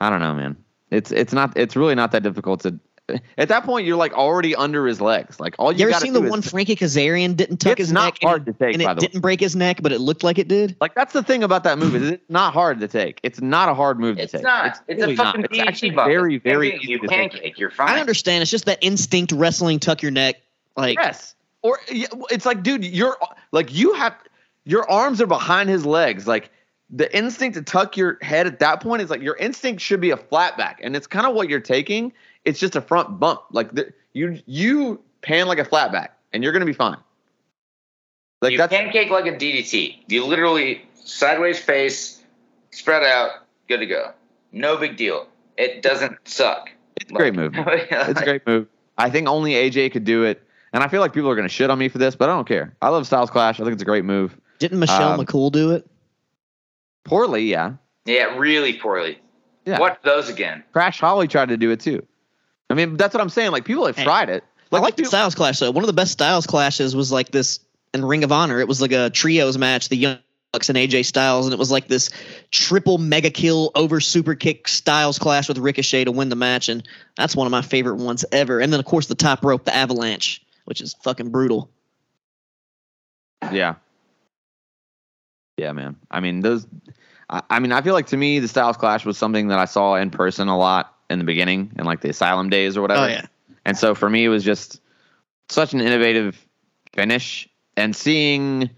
[0.00, 0.56] I don't know, man.
[0.90, 1.54] It's it's not.
[1.54, 2.80] It's really not that difficult to.
[3.38, 5.40] At that point, you're like already under his legs.
[5.40, 7.88] Like all you, You ever gotta seen the is- one Frankie Kazarian didn't tuck It's
[7.88, 9.92] his not neck hard to take, and by it the didn't break his neck, but
[9.92, 10.76] it looked like it did?
[10.80, 13.20] Like that's the thing about that move is it's not hard to take.
[13.22, 14.42] It's not a hard move to it's take.
[14.42, 14.78] not.
[14.88, 15.50] It's, really a fucking not.
[15.50, 16.12] It's actually button.
[16.12, 17.58] very very Pancake, easy You to take.
[17.58, 17.88] You're fine.
[17.90, 18.42] I understand.
[18.42, 20.36] It's just that instinct wrestling, tuck your neck.
[20.76, 21.34] Like Yes.
[21.62, 23.16] Or it's like, dude, you're
[23.52, 24.14] like you have
[24.64, 26.26] your arms are behind his legs.
[26.26, 26.50] Like
[26.90, 30.10] the instinct to tuck your head at that point is like your instinct should be
[30.10, 32.12] a flat back, and it's kind of what you're taking.
[32.48, 33.42] It's just a front bump.
[33.52, 36.96] Like the, you you pan like a flatback, and you're gonna be fine.
[38.40, 40.04] Like you that's pancake like a DDT.
[40.08, 42.22] You literally sideways face,
[42.70, 43.30] spread out,
[43.68, 44.12] good to go.
[44.52, 45.26] No big deal.
[45.58, 46.70] It doesn't suck.
[47.00, 47.54] it's a great move.
[47.90, 48.66] It's a great move.
[48.96, 50.42] I think only AJ could do it,
[50.72, 52.48] and I feel like people are gonna shit on me for this, but I don't
[52.48, 52.74] care.
[52.80, 53.60] I love Styles Clash.
[53.60, 54.38] I think it's a great move.
[54.58, 55.86] didn't Michelle Um, McCool do it?
[57.04, 57.74] Poorly, yeah.
[58.06, 59.18] Yeah, really poorly.
[59.66, 59.78] Yeah.
[59.78, 60.64] Watch those again.
[60.72, 62.06] Crash Holly tried to do it too.
[62.70, 63.52] I mean, that's what I'm saying.
[63.52, 64.44] Like people have tried it.
[64.70, 65.70] I like the people- Styles Clash though.
[65.70, 67.60] One of the best Styles Clashes was like this
[67.94, 68.60] in Ring of Honor.
[68.60, 70.18] It was like a trios match, the Young
[70.52, 72.10] Bucks and AJ Styles, and it was like this
[72.50, 76.86] triple mega kill over super kick Styles Clash with Ricochet to win the match, and
[77.16, 78.60] that's one of my favorite ones ever.
[78.60, 81.70] And then of course the top rope, the Avalanche, which is fucking brutal.
[83.52, 83.76] Yeah.
[85.56, 85.96] Yeah, man.
[86.10, 86.66] I mean, those.
[87.30, 89.64] I, I mean, I feel like to me, the Styles Clash was something that I
[89.64, 93.04] saw in person a lot in the beginning, in like the Asylum days or whatever.
[93.04, 93.26] Oh yeah,
[93.64, 94.80] And so for me, it was just
[95.48, 96.38] such an innovative
[96.92, 97.48] finish.
[97.76, 98.70] And seeing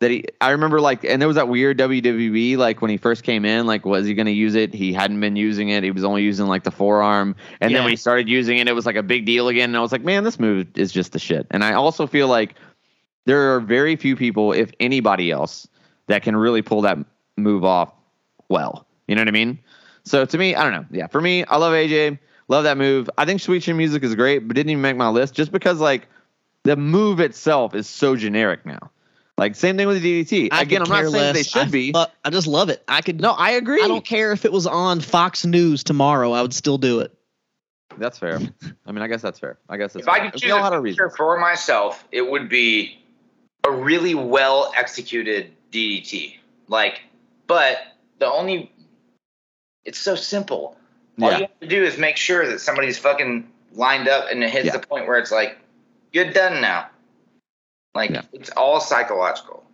[0.00, 3.22] that he, I remember like, and there was that weird WWE, like when he first
[3.22, 4.74] came in, like, was he going to use it?
[4.74, 5.82] He hadn't been using it.
[5.82, 7.34] He was only using like the forearm.
[7.60, 7.78] And Yeah.
[7.78, 9.70] then when he started using it, it was like a big deal again.
[9.70, 11.46] And I was like, man, this move is just the shit.
[11.50, 12.54] And I also feel like
[13.24, 15.66] there are very few people, if anybody else,
[16.08, 16.98] that can really pull that
[17.38, 17.90] move off
[18.50, 18.86] well.
[19.08, 19.58] You know what I mean?
[20.06, 20.86] So to me, I don't know.
[20.90, 22.18] Yeah, for me, I love AJ.
[22.48, 23.10] Love that move.
[23.18, 25.80] I think Sweet Chin Music is great, but didn't even make my list just because
[25.80, 26.06] like
[26.62, 28.90] the move itself is so generic now.
[29.36, 30.48] Like same thing with the DDT.
[30.52, 31.92] I Again, I'm not care saying they should I be.
[31.92, 32.84] fu- I just love it.
[32.86, 33.82] I could no, I agree.
[33.82, 36.32] I don't care if it was on Fox News tomorrow.
[36.32, 37.12] I would still do it.
[37.98, 38.40] That's fair.
[38.86, 39.58] I mean, I guess that's fair.
[39.68, 42.48] I guess that's If I could We choose a our finisher for myself, it would
[42.48, 43.02] be
[43.64, 46.36] a really well executed DDT.
[46.68, 47.02] Like,
[47.46, 47.78] but
[48.18, 48.72] the only
[49.86, 50.76] it's so simple.
[51.20, 51.38] All Yeah.
[51.38, 54.66] you have to do is make sure that somebody's fucking lined up and it hits
[54.66, 54.72] Yeah.
[54.76, 55.56] the point where it's like,
[56.12, 56.86] you're done now.
[57.94, 58.22] Like Yeah.
[58.32, 59.64] it's all psychological.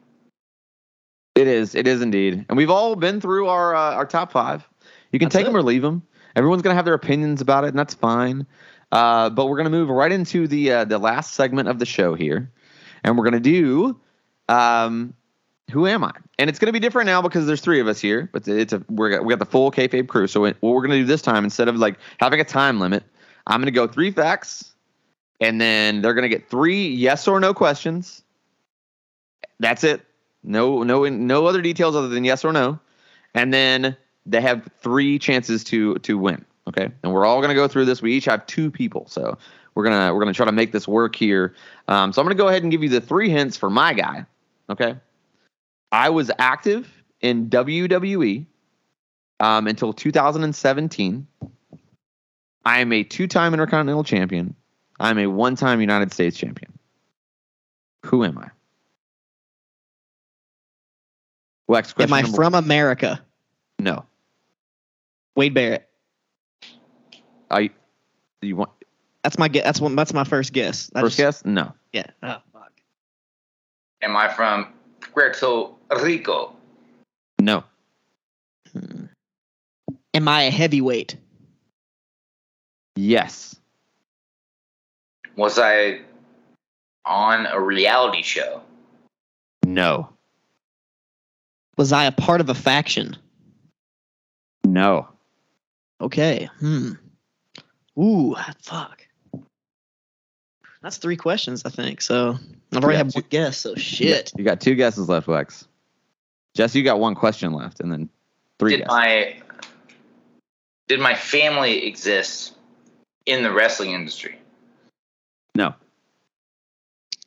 [1.35, 1.75] It is.
[1.75, 2.45] It is indeed.
[2.49, 4.69] And we've all been through our uh, our top five.
[5.11, 5.47] You can That's take it.
[5.47, 6.03] them or leave them.
[6.37, 8.47] Everyone's gonna have their opinions about it, and that's fine.
[8.93, 12.15] Uh, but we're gonna move right into the uh, the last segment of the show
[12.15, 12.51] here,
[13.03, 13.99] and we're gonna do
[14.49, 15.15] um,
[15.73, 16.13] who am I?
[16.39, 18.29] And it's gonna be different now because there's three of us here.
[18.33, 20.27] But it's a we're got, we got the full kayfabe crew.
[20.27, 23.05] So what we're gonna do this time instead of like having a time limit,
[23.47, 24.73] I'm gonna go three facts,
[25.41, 28.23] and then they're gonna get three yes or no questions.
[29.59, 30.03] That's it.
[30.45, 32.79] No, no, no other details other than yes or no,
[33.35, 33.97] and then
[34.27, 36.45] they have three chances to to win.
[36.69, 38.03] Okay, and we're all gonna go through this.
[38.03, 39.39] We each have two people, so
[39.75, 41.55] we're gonna we're gonna try to make this work here.
[41.89, 44.27] Um, so I'm gonna go ahead and give you the three hints for my guy.
[44.71, 44.97] Okay,
[45.93, 46.91] I was active
[47.21, 48.47] in WWE
[49.41, 51.27] um, until 2017.
[52.65, 54.55] I am a two-time Intercontinental Champion.
[54.99, 56.73] I'm a one-time United States Champion.
[58.07, 58.49] Who am I?
[61.69, 63.21] Lex, question Am I number- from America?
[63.79, 64.05] No.
[65.37, 65.89] Wade Barrett.
[67.51, 67.71] I.
[68.43, 68.71] You want
[69.23, 69.65] That's my guess.
[69.65, 69.95] That's one.
[69.97, 70.91] That's my first guess.
[70.95, 71.51] I first just- guess?
[71.51, 71.73] No.
[71.93, 72.07] Yeah.
[72.23, 72.73] Oh fuck.
[74.03, 74.67] Am I from
[75.13, 76.57] Puerto Rico?
[77.41, 77.65] No.
[78.73, 79.07] Hmm.
[80.15, 81.17] Am I a heavyweight?
[82.97, 83.57] Yes.
[85.37, 86.01] Was I
[87.05, 88.63] on a reality show?
[89.65, 90.09] No.
[91.77, 93.17] Was I a part of a faction?
[94.65, 95.09] No.
[96.01, 96.49] Okay.
[96.59, 96.93] Hmm.
[97.99, 99.02] Ooh, fuck.
[100.83, 102.01] That's three questions, I think.
[102.03, 102.39] So
[102.73, 103.59] I've already had two- one guess.
[103.59, 104.33] So shit.
[104.37, 105.67] You got two guesses left, Lex.
[106.55, 108.09] Jess, you got one question left, and then
[108.59, 108.89] three Did guesses.
[108.91, 109.37] my
[110.89, 112.55] did my family exist
[113.27, 114.39] in the wrestling industry?
[115.55, 115.75] no.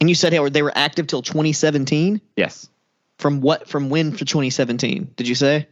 [0.01, 2.19] And you said they were they were active till 2017.
[2.35, 2.67] Yes.
[3.17, 3.67] From what?
[3.69, 5.13] From when for 2017?
[5.15, 5.67] Did you say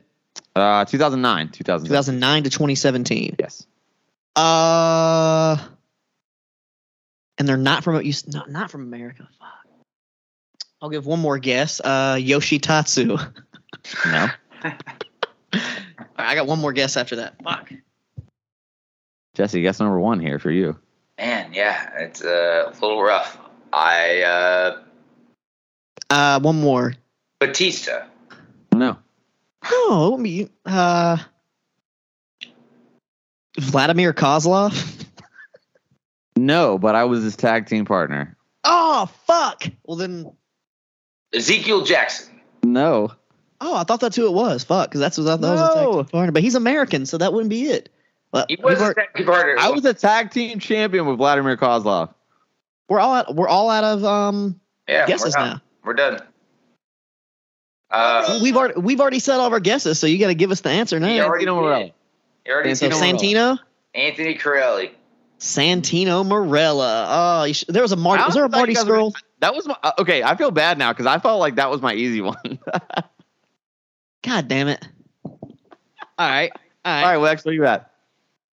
[0.56, 1.50] Uh, 2009.
[1.50, 1.88] 2009.
[1.88, 3.36] 2009 to 2017?
[3.38, 3.68] Yes.
[4.38, 5.58] Uh.
[7.38, 8.10] And they're not from you.
[8.10, 9.28] s- No, not from America.
[9.40, 9.50] Fuck.
[10.82, 11.80] I'll give one more guess.
[11.84, 13.34] Uh, Yoshitatsu.
[14.06, 14.28] No.
[16.16, 17.36] I got one more guess after that.
[17.44, 17.74] Fuck.
[19.36, 20.78] Jesse, guess number one here for you.
[21.18, 23.38] Man, yeah, it's uh, a little rough.
[23.74, 24.82] I uh,
[26.10, 26.94] Uh, one more.
[27.40, 28.06] Batista.
[28.74, 28.98] No.
[29.66, 30.48] Oh, let me.
[30.66, 31.18] Uh,
[33.60, 35.03] Vladimir Kozlov.
[36.36, 38.36] No, but I was his tag team partner.
[38.64, 39.64] Oh fuck.
[39.84, 40.32] Well then.
[41.34, 42.40] Ezekiel Jackson.
[42.64, 43.12] No.
[43.62, 44.64] Oh, I thought that's who it was.
[44.64, 45.92] Fuck, because that's what I thought was a tag No.
[46.04, 46.32] team partner.
[46.32, 47.90] But he's American, so that wouldn't be it.
[48.32, 49.56] Well, He we've was a tag team partner.
[49.60, 52.14] I was a tag team champion with Vladimir Kozlov.
[52.90, 53.36] we're all out.
[53.36, 55.62] We're all out of um yeah, guesses we're now.
[55.86, 56.20] We're done.
[57.90, 60.50] Uh, we've already we've already said all of our guesses, so you got to give
[60.52, 61.08] us the answer now.
[61.08, 61.80] he already Santino Marella.
[61.86, 61.94] did.
[62.46, 62.90] He already so.
[62.90, 63.60] Santino,
[63.94, 64.92] Anthony Carelli.
[65.44, 67.06] Santino Marella.
[67.10, 68.24] Oh, you sh- there was a Marty.
[68.24, 70.24] Was there a thought you Marty guys were- That was my uh, okay.
[70.24, 72.60] I feel bad now because I felt like that was my easy one.
[74.24, 74.88] God damn it!
[75.26, 75.32] All
[76.18, 76.52] right,
[76.86, 77.92] all right, All right, Lex, what you at?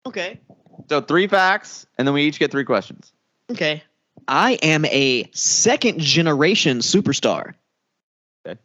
[0.06, 0.40] okay,
[0.88, 3.12] So three facts, and then we each get three questions.
[3.52, 3.84] okay.
[4.30, 7.54] I am a second generation superstar.
[8.46, 8.60] Okay.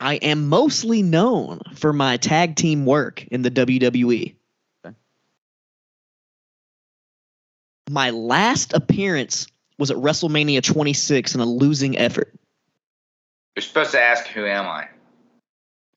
[0.00, 4.34] I am mostly known for my tag team work in the WWE.
[7.90, 9.46] My last appearance
[9.78, 12.32] was at WrestleMania 26 in a losing effort.
[13.56, 14.88] You're supposed to ask, "Who am I?"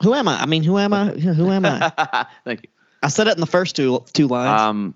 [0.04, 0.42] Who am I?
[0.42, 1.08] I mean, who am I?
[1.10, 2.26] Who am I?
[2.46, 2.70] Thank you.
[3.02, 4.62] I said it in the first two two lines.
[4.62, 4.96] Um,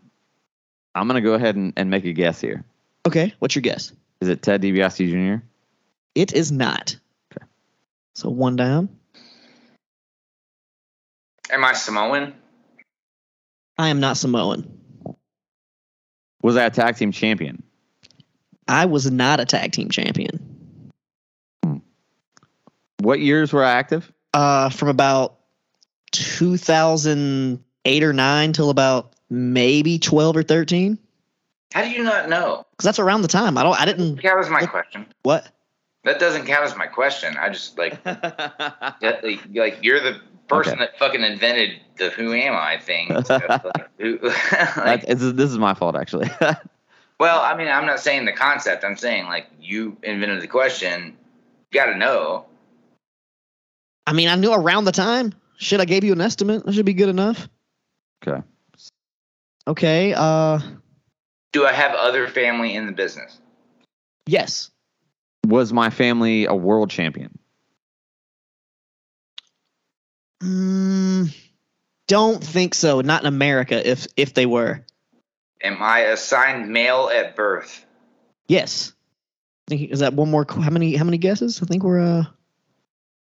[0.94, 2.64] I'm gonna go ahead and, and make a guess here.
[3.08, 3.94] okay, what's your guess?
[4.20, 5.44] Is it Ted DiBiase Jr.?
[6.14, 6.98] It is not.
[7.36, 7.46] Okay.
[8.14, 8.89] So one down.
[11.50, 12.36] Am I Samoan?
[13.78, 14.80] I am not Samoan.
[16.42, 17.64] Was I a tag team champion?
[18.68, 20.39] I was not a tag team champion.
[23.00, 24.12] What years were I active?
[24.34, 25.38] Uh, from about
[26.12, 30.98] 2008 or nine till about maybe 12 or 13.
[31.74, 32.66] How do you not know?
[32.72, 33.58] Because that's around the time.
[33.58, 33.80] I don't.
[33.80, 34.22] I didn't.
[34.22, 35.06] That was my question.
[35.24, 35.48] What?
[36.04, 37.38] That doesn't count as my question.
[37.38, 40.20] I just like, that, like, like you're the
[40.52, 40.86] person Okay.
[40.86, 43.08] that fucking invented the "Who am I" thing.
[43.26, 44.20] So, like, who,
[44.78, 46.30] like, it's, this is my fault, actually.
[47.20, 48.84] well, I mean, I'm not saying the concept.
[48.84, 51.18] I'm saying like you invented the question.
[51.72, 52.45] You got to know.
[54.08, 55.34] I mean, I knew around the time.
[55.58, 56.66] Shit, I gave you an estimate.
[56.66, 57.47] That should be good enough.
[58.28, 58.41] okay.
[59.68, 60.14] Okay.
[60.16, 60.60] Uh,
[61.54, 63.39] Do I have other family in the business?
[64.28, 64.70] yes.
[65.47, 67.38] Was my family a world champion?
[70.42, 71.36] Mm,
[72.08, 73.02] don't think so.
[73.02, 73.88] Not in America.
[73.89, 74.84] If if they were,
[75.64, 77.86] Am I assigned male at birth?
[78.48, 78.94] yes.
[79.68, 80.46] I think is that one more?
[80.50, 80.96] How many?
[80.96, 81.62] How many guesses?
[81.62, 82.00] I think we're.
[82.02, 82.24] Uh,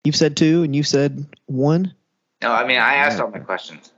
[0.05, 1.95] you've said two, and you said one.
[2.43, 3.93] No, I mean I asked all my questions.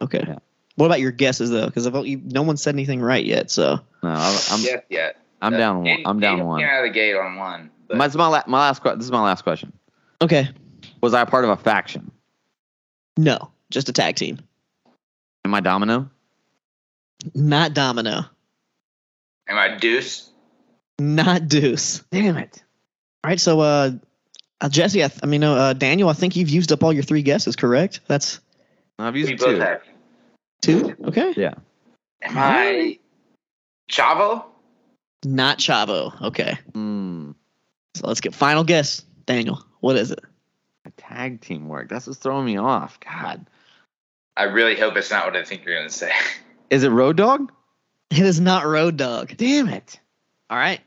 [0.00, 0.24] Okay.
[0.26, 0.38] Yeah.
[0.76, 1.66] What about your guesses though?
[1.66, 3.50] Because no one said anything right yet.
[3.50, 5.16] So No, I'm I'm, yes, yet.
[5.40, 6.02] I'm Uh, down one.
[6.04, 6.60] I'm down one.
[6.60, 7.70] Came out of the gate on one.
[7.86, 9.72] But My, this is my, la- my last que- This is my last question.
[10.20, 10.48] okay.
[11.00, 12.10] Was I a part of a faction?
[13.16, 14.38] No, just a tag team.
[15.44, 16.10] Am I Domino?
[17.34, 18.24] Not Domino.
[19.48, 20.30] am I Deuce?
[20.98, 21.98] Not Deuce.
[22.10, 22.62] Damn it.
[23.22, 23.40] All right.
[23.40, 23.90] So, uh,
[24.60, 27.02] uh Jesse, I, th- I mean, uh, Daniel, I think you've used up all your
[27.02, 27.56] three guesses.
[27.56, 28.00] Correct?
[28.06, 28.40] That's
[28.98, 29.60] I've We used both two.
[29.60, 29.82] have.
[30.62, 30.96] two.
[31.04, 31.34] Okay.
[31.36, 31.54] Yeah.
[32.22, 32.98] Am I
[33.90, 34.44] Chavo?
[35.24, 36.20] Not Chavo.
[36.22, 36.58] Okay.
[36.72, 37.32] Hmm.
[37.96, 39.02] So let's get final guess.
[39.26, 40.20] Daniel, what is it?
[41.14, 41.88] Tag team work.
[41.88, 42.98] That's what's throwing me off.
[42.98, 43.46] God.
[44.36, 46.10] I really hope it's not what I think you're gonna say.
[46.70, 47.52] Is it Road Dog?
[48.10, 49.36] It is not Road Dog.
[49.36, 50.00] Damn it.
[50.50, 50.80] All right.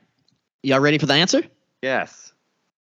[0.62, 1.42] Y'all ready for the answer?
[1.82, 2.32] Yes.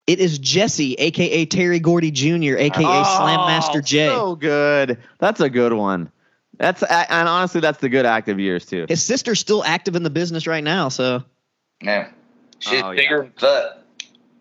[0.07, 4.09] It is Jesse, aka Terry Gordy Jr., aka oh, Slam Master J.
[4.09, 4.99] So good.
[5.19, 6.11] That's a good one.
[6.59, 8.87] That's and honestly, that's the good active years too.
[8.89, 11.23] His sister's still active in the business right now, so
[11.81, 12.11] Yeah.
[12.59, 13.80] She's Oh, bigger than fuck.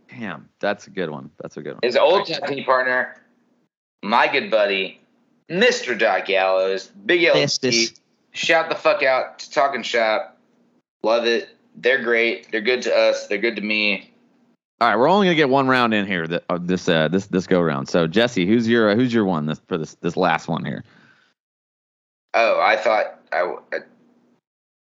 [0.09, 1.29] Damn, that's a good one.
[1.39, 1.79] That's a good one.
[1.83, 3.15] His old tag team partner,
[4.01, 4.99] my good buddy,
[5.49, 5.97] Mr.
[5.97, 7.33] Doc Gallows, Big L.
[7.35, 7.93] Festus.
[8.31, 10.37] Shout the fuck out to Talking Shop.
[11.03, 11.49] Love it.
[11.75, 12.51] They're great.
[12.51, 13.27] They're good to us.
[13.27, 14.11] They're good to me.
[14.81, 16.25] All right, we're only gonna get one round in here.
[16.25, 17.89] th- of This uh, this this go round.
[17.89, 20.83] So Jesse, who's your uh, who's your one this, for this this last one here?
[22.33, 23.39] Oh, I thought I.
[23.39, 23.77] w- I-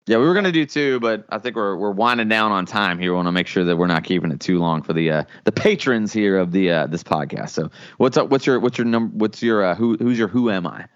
[0.07, 2.99] Yeah, we were gonna do two, but I think we're we're winding down on time
[2.99, 3.13] here.
[3.13, 5.25] We want to make sure that we're not keeping it too long for the uh,
[5.45, 7.51] the patrons here of the uh, this podcast.
[7.51, 8.29] So what's up?
[8.29, 9.17] What's your what's your number?
[9.17, 10.87] What's your uh, who who's your who am I?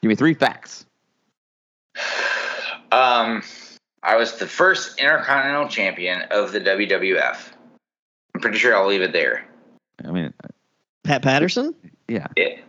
[0.00, 0.86] Give me three facts.
[2.92, 3.42] Um,
[4.04, 7.50] I was the first Intercontinental Champion of the WWF.
[8.32, 9.44] I'm pretty sure I'll leave it there.
[10.04, 10.32] I mean,
[11.02, 11.74] Pat Patterson.
[12.06, 12.28] yeah.
[12.36, 12.60] Yeah.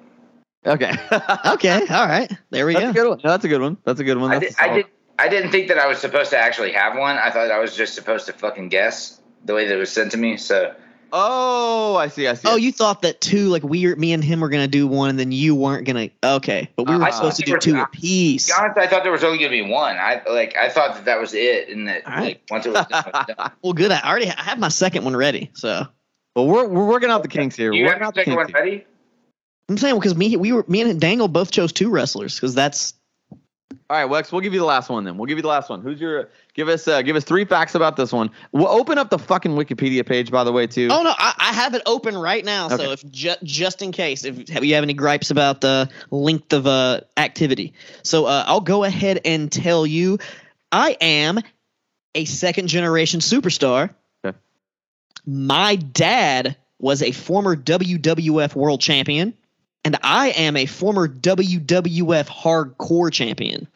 [0.65, 0.91] Okay.
[1.45, 2.31] Okay, all right.
[2.49, 2.89] There we That's go.
[2.89, 3.21] a good one.
[3.23, 3.77] No, that's a good one.
[3.85, 4.31] That's a good one.
[4.31, 4.85] That's did, a I did.
[5.19, 7.17] I didn't think that I was supposed to actually have one.
[7.17, 10.11] I thought I was just supposed to fucking guess the way that it was sent
[10.11, 10.37] to me.
[10.37, 10.73] So
[11.13, 12.27] Oh, I see.
[12.27, 12.47] I see.
[12.49, 15.17] Oh, you thought that two, like we, me and him were gonna do one, and
[15.17, 16.09] then you weren't gonna.
[16.21, 18.47] Okay, but we were Uh, supposed to do I- two I- apiece.
[18.47, 19.95] to honest, I thought there was only going to be one.
[19.95, 20.57] I like.
[20.57, 22.23] I thought that that was it, and that All right.
[22.23, 23.51] like once it was done, it was done.
[23.63, 23.91] Well, good.
[23.91, 25.49] I already I have my second one ready.
[25.53, 25.87] So
[26.35, 27.71] well, we're we're working out the kinks here.
[27.71, 28.65] you We're have working out the second one kinks here.
[28.71, 28.85] ready?
[29.69, 32.93] I'm saying because me, we were me and Daniel both chose two wrestlers because that's
[33.89, 35.17] All right, Wex, we'll give you the last one then.
[35.17, 35.81] We'll give you the last one.
[35.81, 36.29] Who's your?
[36.53, 38.31] Give us uh, give us three facts about this one.
[38.51, 40.87] We'll open up the fucking Wikipedia page, by the way, too.
[40.91, 42.67] Oh no, I, I have it open right now.
[42.67, 42.77] Okay.
[42.77, 46.65] So if ju- just in case, if you have any gripes about the length of
[46.67, 50.19] uh, activity, so uh, I'll go ahead and tell you,
[50.71, 51.39] I am
[52.15, 53.91] a second generation superstar.
[54.25, 54.37] Okay.
[55.25, 59.33] My dad was a former WWF World Champion,
[59.87, 63.69] and I am a former WWF Hardcore Champion.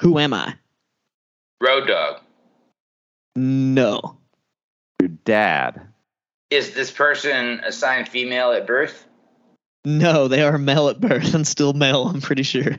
[0.00, 0.56] Who am I?
[1.58, 2.20] Road Dog.
[3.34, 4.18] No.
[5.00, 5.80] Your dad.
[6.50, 9.06] Is this person assigned female at birth?
[9.86, 12.76] No, they are male at birth and still male, I'm pretty sure.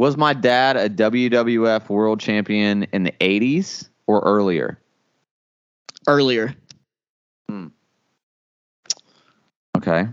[0.00, 4.80] Was my dad a WWF World Champion in the '80s or earlier?
[6.08, 6.56] Earlier.
[7.48, 7.68] Hmm.
[9.76, 10.08] Okay.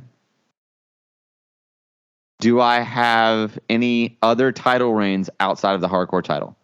[2.40, 6.56] Do I have any other title reigns outside of the hardcore title?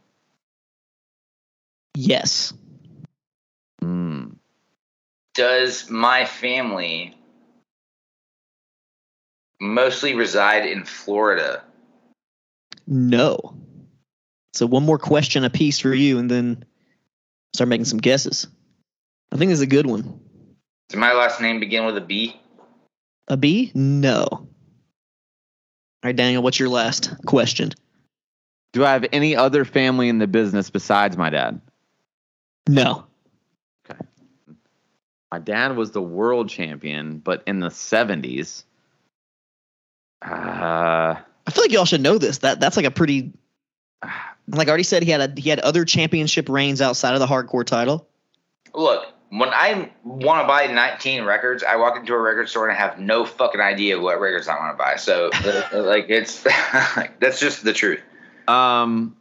[1.96, 2.54] Yes.
[3.82, 4.30] Hmm.
[5.34, 7.18] Does my family
[9.60, 11.62] mostly reside in Florida?
[12.88, 13.58] No.
[14.54, 16.64] So one more question apiece for you, and then
[17.54, 18.48] start making some guesses.
[19.34, 20.22] I think this is a good one.
[20.88, 22.40] Does my last name begin with a B?
[23.28, 23.72] A B?
[23.74, 24.48] No.
[26.06, 27.72] All right, Daniel, what's your last question?
[28.74, 31.60] Do I have any other family in the business besides my dad?
[32.70, 33.08] No.
[33.90, 34.00] Okay.
[35.32, 38.66] My dad was the world champion, but in the 70s.
[40.24, 42.38] Uh, I feel like y'all should know this.
[42.38, 43.34] That that's like a pretty
[44.48, 47.26] like I already said he had a he had other championship reigns outside of the
[47.26, 48.08] hardcore title.
[48.76, 52.78] Look, when I want to buy 19 records, I walk into a record store and
[52.78, 54.96] I have no fucking idea what records I want to buy.
[54.98, 55.30] So,
[55.74, 56.44] uh, like, it's
[57.20, 58.02] that's just the truth.
[58.48, 59.16] um,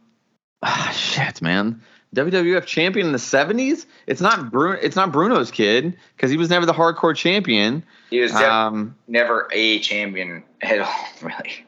[0.63, 1.81] ah, shit, man.
[2.15, 3.85] WWF champion in the '70s.
[4.07, 4.79] It's not Bruno.
[4.81, 7.83] It's not Bruno's kid because he was never the hardcore champion.
[8.09, 11.65] He was def- Um, never a champion at all, really.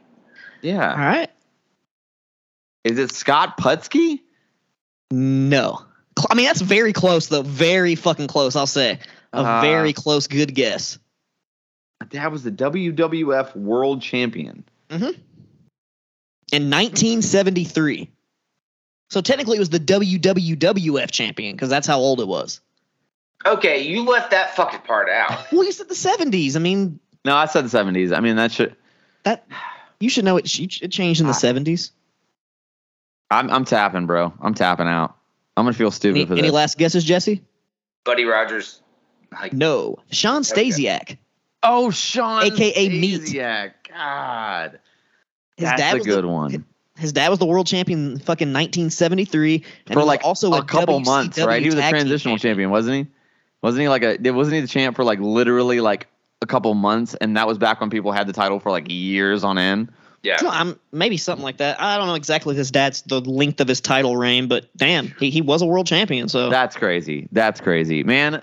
[0.62, 0.92] yeah.
[0.92, 1.30] All right.
[2.86, 4.22] Is it Scott Putski?
[5.12, 5.82] No.
[6.18, 7.44] Cl- I mean that's very close though.
[7.44, 9.00] Very fucking close, I'll say.
[9.34, 10.98] A Uh, very close good guess.
[12.12, 14.64] That was the WWF World Champion.
[14.90, 18.10] In 1973.
[19.10, 22.62] So technically it was the WWWF champion because that's how old it was.
[23.46, 25.46] Okay, you left that fucking part out.
[25.52, 26.56] Well, you said the 70s.
[26.56, 28.16] I mean, No, I said the '70s.
[28.16, 28.76] I mean that should.
[29.24, 29.46] that
[30.00, 31.92] you should know it, it changed in the I- 70s.
[33.30, 34.34] I'm I'm tapping, bro.
[34.42, 35.17] I'm tapping out.
[35.58, 37.42] I'm gonna feel stupid Any, for any last guesses, Jesse?
[38.06, 38.82] Buddy Rogers,
[39.34, 39.98] like, No.
[40.12, 40.70] Shawn Okay.
[40.70, 41.18] Stasiak.
[41.64, 43.22] oh, Shawn, AKA Meat.
[43.22, 43.72] Stasiak.
[43.90, 44.80] God,
[45.58, 46.66] His that's dad a was good the, one.
[46.98, 49.64] His dad was the world champion in fucking 1973.
[49.88, 51.62] And For like also a couple months, right?
[51.62, 53.12] He was a tag team transitional champion, wasn't he?
[53.62, 54.32] Wasn't he like a?
[54.32, 56.08] Wasn't he the champ for like literally like
[56.42, 57.16] a couple months?
[57.16, 59.92] And that was back when people had the title for like years on end.
[60.28, 60.38] Yeah.
[60.38, 61.82] So I'm maybe something like that.
[61.82, 65.30] I don't know exactly his dad's the length of his title reign, but damn, he,
[65.30, 66.28] he was a world champion.
[66.28, 67.30] So That's crazy.
[67.32, 68.42] That's crazy, man.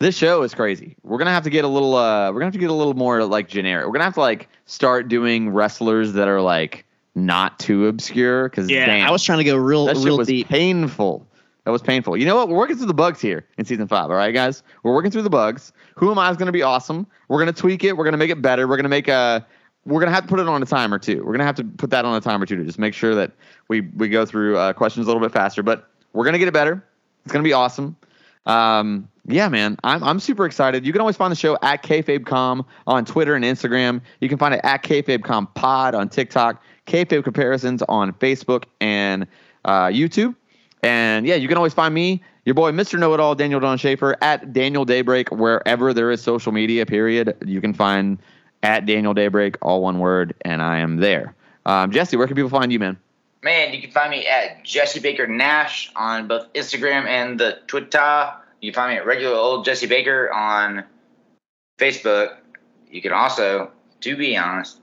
[0.00, 0.96] This show is crazy.
[1.02, 1.94] We're gonna have to get a little.
[1.94, 3.86] uh We're gonna have to get a little more like generic.
[3.86, 6.84] We're gonna have to like start doing wrestlers that are like
[7.14, 8.48] not too obscure.
[8.48, 10.48] Because yeah, damn, I was trying to go real that shit real was deep.
[10.48, 11.26] painful.
[11.64, 12.16] That was painful.
[12.16, 12.48] You know what?
[12.48, 14.10] We're working through the bugs here in season five.
[14.10, 14.64] All right, guys.
[14.82, 15.72] We're working through the bugs.
[15.94, 17.06] Who am I is going to be awesome.
[17.28, 17.96] We're going to tweak it.
[17.96, 18.66] We're going to make it better.
[18.66, 19.46] We're going to make a.
[19.84, 21.24] We're to have to put it on a timer too.
[21.24, 23.32] We're to have to put that on a timer too to just make sure that
[23.68, 25.62] we we go through uh, questions a little bit faster.
[25.62, 26.84] But we're to get it better.
[27.24, 27.96] It's to be awesome.
[28.46, 30.84] Um, yeah, man, I'm I'm super excited.
[30.84, 34.00] You can always find the show at kayfabecom on Twitter and Instagram.
[34.20, 39.26] You can find it at kayfabecom pod on TikTok, kayfabe comparisons on Facebook and
[39.64, 40.34] uh, YouTube.
[40.82, 42.98] And yeah, you can always find me, your boy, Mr.
[42.98, 47.36] Know It All, Daniel Don Schaefer, at Daniel Daybreak, wherever there is social media, period.
[47.46, 48.18] You can find
[48.62, 51.34] at Daniel Daybreak, all one word, and I am there.
[51.66, 52.98] Um, Jesse, where can people find you, man?
[53.42, 58.32] Man, you can find me at Jesse Baker Nash on both Instagram and the Twitter.
[58.60, 60.84] You can find me at regular old Jesse Baker on
[61.78, 62.36] Facebook.
[62.90, 63.70] You can also,
[64.02, 64.78] to be honest,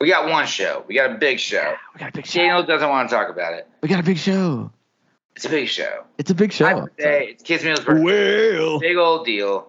[0.00, 0.84] we got one show.
[0.86, 1.74] We got a big show.
[1.94, 2.38] We got a big show.
[2.40, 3.66] Daniel doesn't want to talk about it.
[3.82, 4.70] We got a big show.
[5.34, 6.04] It's a big show.
[6.18, 6.80] It's a big My show.
[6.80, 8.02] birthday, it's Kids Meals birthday.
[8.58, 9.67] Well, Big old deal.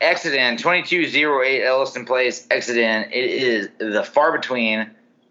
[0.00, 3.04] Exit/In, 2208 Elliston Place, Exit/In.
[3.12, 4.90] It is the far between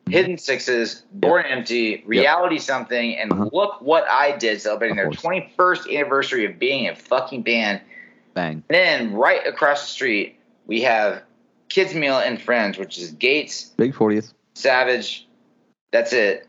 [0.10, 3.50] Hidden Sixes, Born Empty, Reality Something, and Uh-huh.
[3.52, 7.82] look what I did celebrating their 21st anniversary of being a fucking band.
[8.34, 8.64] Bang.
[8.70, 11.24] And Then right across the street, we have
[11.70, 14.34] Kids Meal and Friends, which is Gates, Big 40th.
[14.54, 15.28] Savage.
[15.92, 16.48] That's it.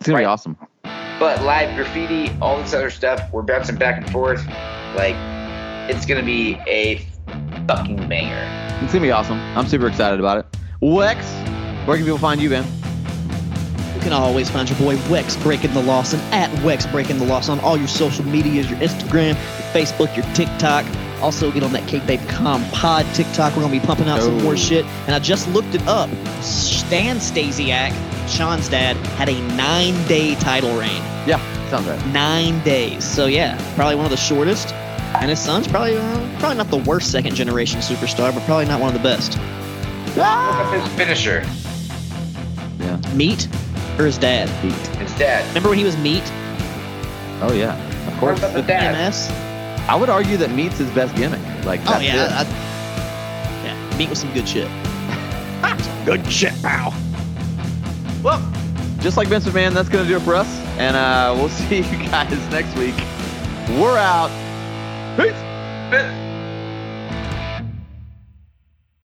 [0.00, 0.56] It's to be awesome.
[1.18, 4.46] But live graffiti, all this other stuff, we're bouncing back and forth.
[4.96, 5.14] Like,
[5.90, 7.04] it's gonna be a
[7.66, 8.48] fucking banger.
[8.82, 9.38] It's going to be awesome.
[9.56, 10.46] I'm super excited about it.
[10.82, 11.22] Wex,
[11.86, 12.64] where can people find you, man?
[13.94, 17.24] you can always find your boy Wex Breaking the Loss and at Wex Breaking the
[17.24, 19.36] Loss on all your social medias, your Instagram, your
[19.72, 20.84] Facebook, your TikTok.
[21.20, 23.54] Also, get on that Kayfabe.com pod TikTok.
[23.54, 24.42] We're going to be pumping out some Oh.
[24.42, 24.84] more shit.
[25.06, 26.10] And I just looked it up.
[26.42, 27.92] Stan Stasiak,
[28.28, 31.00] Shawn's dad, had a nine-day title reign.
[31.24, 31.38] Yeah,
[31.70, 32.04] sounds right.
[32.08, 33.04] Nine days.
[33.04, 34.74] So, yeah, probably one of the shortest.
[35.22, 38.94] And his son's probably uh, probably not the worst second-generation superstar, but probably not one
[38.94, 39.38] of the best.
[40.16, 41.44] Look up his finisher.
[42.80, 42.96] Yeah.
[43.14, 43.46] Meat
[43.98, 44.48] or his dad?
[44.64, 44.72] Heat.
[44.96, 45.46] His dad.
[45.48, 46.24] Remember when he was Meat?
[47.40, 47.78] Oh, yeah.
[48.08, 48.38] Of What course.
[48.40, 48.94] about the with dad?
[48.96, 49.30] PMS?
[49.88, 51.40] I would argue that meat's his best gimmick.
[51.64, 52.46] Like, Oh yeah, it.
[52.48, 53.96] I, yeah.
[53.96, 54.68] Meat with some good shit.
[56.04, 56.92] good shit, pal.
[58.24, 58.40] Well,
[59.00, 60.48] just like Vince McMahon, that's going to do it for us.
[60.78, 62.94] And uh, we'll see you guys next week.
[63.80, 64.30] We're out.
[65.16, 65.44] Peace.
[65.90, 66.21] But-